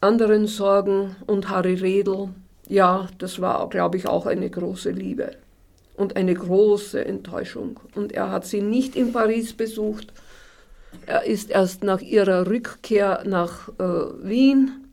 [0.00, 2.28] anderen Sorgen und Harry Redl.
[2.68, 5.36] Ja, das war, glaube ich, auch eine große Liebe
[5.96, 7.80] und eine große Enttäuschung.
[7.94, 10.12] Und er hat sie nicht in Paris besucht.
[11.06, 14.86] Er ist erst nach ihrer Rückkehr nach äh, Wien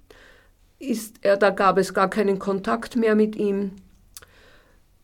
[0.80, 3.72] ist er, da gab es gar keinen Kontakt mehr mit ihm,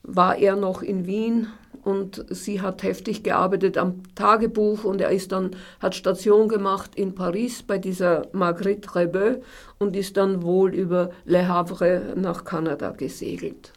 [0.03, 1.47] war er noch in Wien
[1.84, 7.15] und sie hat heftig gearbeitet am Tagebuch und er ist dann, hat Station gemacht in
[7.15, 9.41] Paris bei dieser Marguerite Rebeau
[9.79, 13.73] und ist dann wohl über Le Havre nach Kanada gesegelt.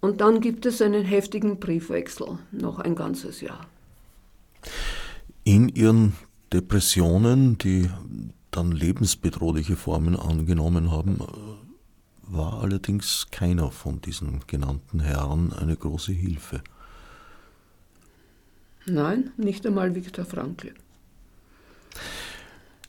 [0.00, 3.66] Und dann gibt es einen heftigen Briefwechsel, noch ein ganzes Jahr.
[5.44, 6.14] In ihren
[6.52, 7.90] Depressionen, die
[8.50, 11.20] dann lebensbedrohliche Formen angenommen haben,
[12.22, 16.62] war allerdings keiner von diesen genannten Herren eine große Hilfe.
[18.86, 20.72] Nein, nicht einmal Viktor Frankl.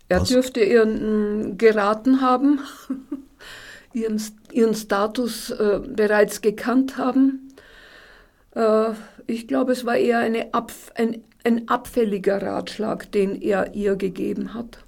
[0.09, 0.29] Er Was?
[0.29, 2.59] dürfte ihren geraten haben,
[3.93, 4.21] ihren,
[4.51, 7.53] ihren Status äh, bereits gekannt haben.
[8.55, 8.91] Äh,
[9.27, 14.53] ich glaube, es war eher eine Abf ein, ein abfälliger Ratschlag, den er ihr gegeben
[14.53, 14.79] hat.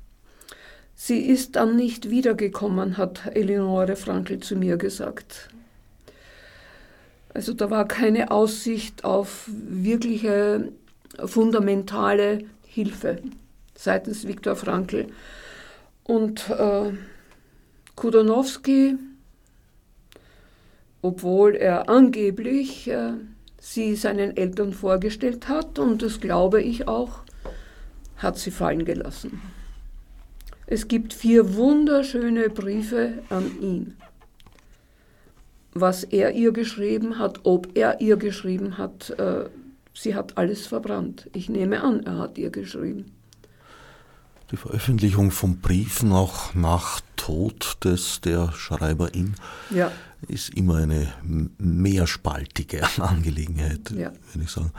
[0.95, 5.49] Sie ist dann nicht wiedergekommen, hat Eleonore Frankl zu mir gesagt.
[7.33, 10.71] Also da war keine Aussicht auf wirkliche
[11.25, 13.19] fundamentale Hilfe
[13.75, 15.07] seitens Viktor Frankl.
[16.03, 16.91] Und äh,
[17.95, 18.95] Kudanowski,
[21.01, 23.13] obwohl er angeblich äh,
[23.59, 27.21] sie seinen Eltern vorgestellt hat, und das glaube ich auch,
[28.17, 29.41] hat sie fallen gelassen.
[30.65, 33.97] Es gibt vier wunderschöne Briefe an ihn.
[35.73, 39.45] Was er ihr geschrieben hat, ob er ihr geschrieben hat, äh,
[39.93, 41.29] sie hat alles verbrannt.
[41.33, 43.11] Ich nehme an, er hat ihr geschrieben.
[44.51, 49.35] Die Veröffentlichung von Briefen auch nach Tod des der Schreiberin
[49.71, 49.91] ja.
[50.27, 51.11] ist immer eine
[51.57, 54.11] mehrspaltige Angelegenheit, ja.
[54.31, 54.71] würde ich sagen.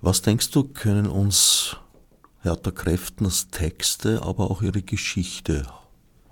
[0.00, 1.76] Was denkst du, können uns
[2.42, 5.66] Hertha Kräftners Texte, aber auch ihre Geschichte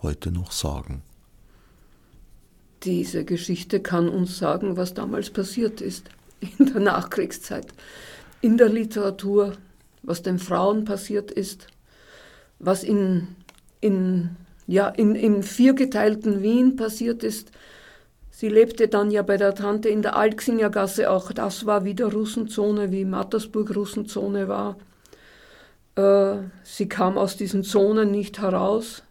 [0.00, 1.02] heute noch sagen?
[2.84, 6.08] Diese Geschichte kann uns sagen, was damals passiert ist
[6.58, 7.66] in der Nachkriegszeit,
[8.40, 9.54] in der Literatur,
[10.02, 11.68] was den Frauen passiert ist,
[12.58, 13.28] was in,
[13.80, 14.36] in,
[14.66, 17.50] ja, in, im viergeteilten Wien passiert ist.
[18.30, 22.90] Sie lebte dann ja bei der Tante in der Altxingergasse, auch das war wieder Russenzone,
[22.90, 24.76] wie Mattersburg Russenzone war.
[25.96, 29.02] Äh, sie kam aus diesen Zonen nicht heraus.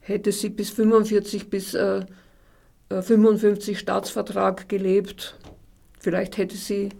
[0.00, 2.04] Hätte sie bis 45 bis äh,
[2.90, 5.36] 55 äh, Staatsvertrag gelebt,
[6.06, 6.90] vielleicht hätte sie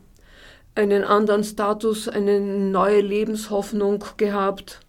[0.75, 4.81] einen anderen Status, eine neue Lebenshoffnung gehabt.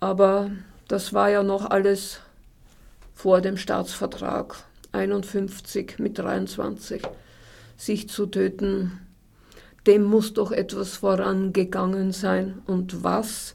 [0.00, 0.50] Aber
[0.88, 2.20] das war ja noch alles
[3.12, 7.02] vor dem Staatsvertrag 51 mit 23.
[7.76, 8.98] Sich zu töten,
[9.86, 12.62] dem muss doch etwas vorangegangen sein.
[12.66, 13.54] Und was?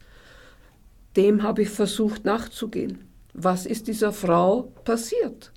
[1.15, 3.09] Dem habe ich versucht nachzugehen.
[3.33, 5.51] Was ist dieser Frau passiert?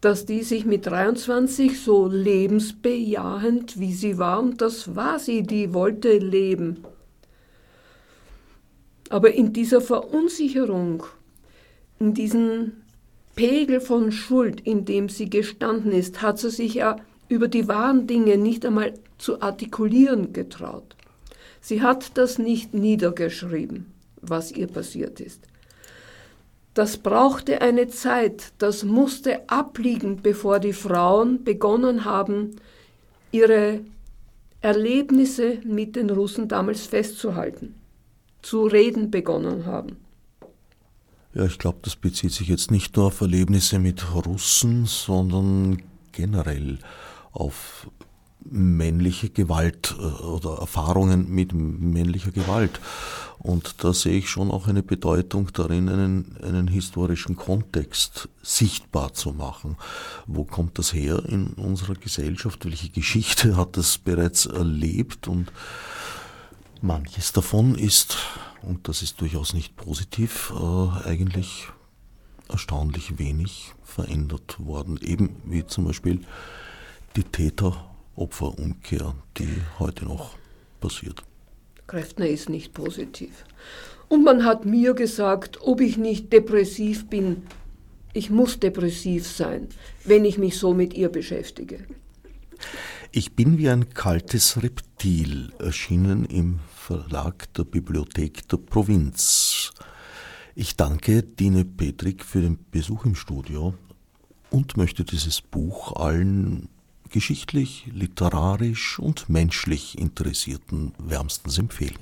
[0.00, 5.74] Dass die sich mit 23 so lebensbejahend, wie sie war, und das war sie, die
[5.74, 6.84] wollte leben.
[9.10, 11.04] Aber in dieser Verunsicherung,
[11.98, 12.72] in diesem
[13.34, 16.96] Pegel von Schuld, in dem sie gestanden ist, hat sie sich ja
[17.28, 20.96] über die wahren Dinge nicht einmal zu artikulieren getraut.
[21.60, 23.86] Sie hat das nicht niedergeschrieben,
[24.20, 25.42] was ihr passiert ist.
[26.78, 32.52] Das brauchte eine Zeit, das musste abliegen, bevor die Frauen begonnen haben,
[33.32, 33.80] ihre
[34.60, 37.74] Erlebnisse mit den Russen damals festzuhalten,
[38.42, 39.96] zu reden begonnen haben.
[41.34, 46.78] Ja, ich glaube, das bezieht sich jetzt nicht nur auf Erlebnisse mit Russen, sondern generell
[47.32, 47.90] auf
[48.50, 52.80] männliche Gewalt äh, oder Erfahrungen mit männlicher Gewalt.
[53.38, 59.32] Und da sehe ich schon auch eine Bedeutung darin, einen, einen historischen Kontext sichtbar zu
[59.32, 59.76] machen.
[60.26, 62.64] Wo kommt das her in unserer Gesellschaft?
[62.64, 65.28] Welche Geschichte hat das bereits erlebt?
[65.28, 65.52] Und
[66.82, 68.18] manches davon ist,
[68.62, 71.68] und das ist durchaus nicht positiv, äh, eigentlich
[72.48, 74.98] erstaunlich wenig verändert worden.
[75.00, 76.22] Eben wie zum Beispiel
[77.14, 77.22] die
[78.18, 79.48] Täter-Opfer-Umkehr, die
[79.78, 80.36] heute noch
[80.80, 81.22] passiert.
[81.86, 83.44] Kräftner ist nicht positiv.
[84.08, 87.42] Und man hat mir gesagt, ob ich nicht depressiv bin.
[88.12, 89.68] Ich muss depressiv sein,
[90.04, 91.86] wenn ich mich so mit ihr beschäftige.
[93.12, 99.72] Ich bin wie ein kaltes Reptil, erschienen im Verlag der Bibliothek der Provinz.
[100.54, 103.74] Ich danke Dine Petrik für den Besuch im Studio
[104.50, 106.68] und möchte dieses Buch allen
[107.10, 111.98] geschichtlich, literarisch und menschlich Interessierten wärmstens empfehlen.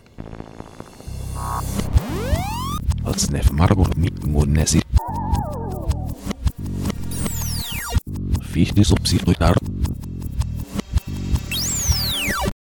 [8.41, 9.55] Fichte subsidiar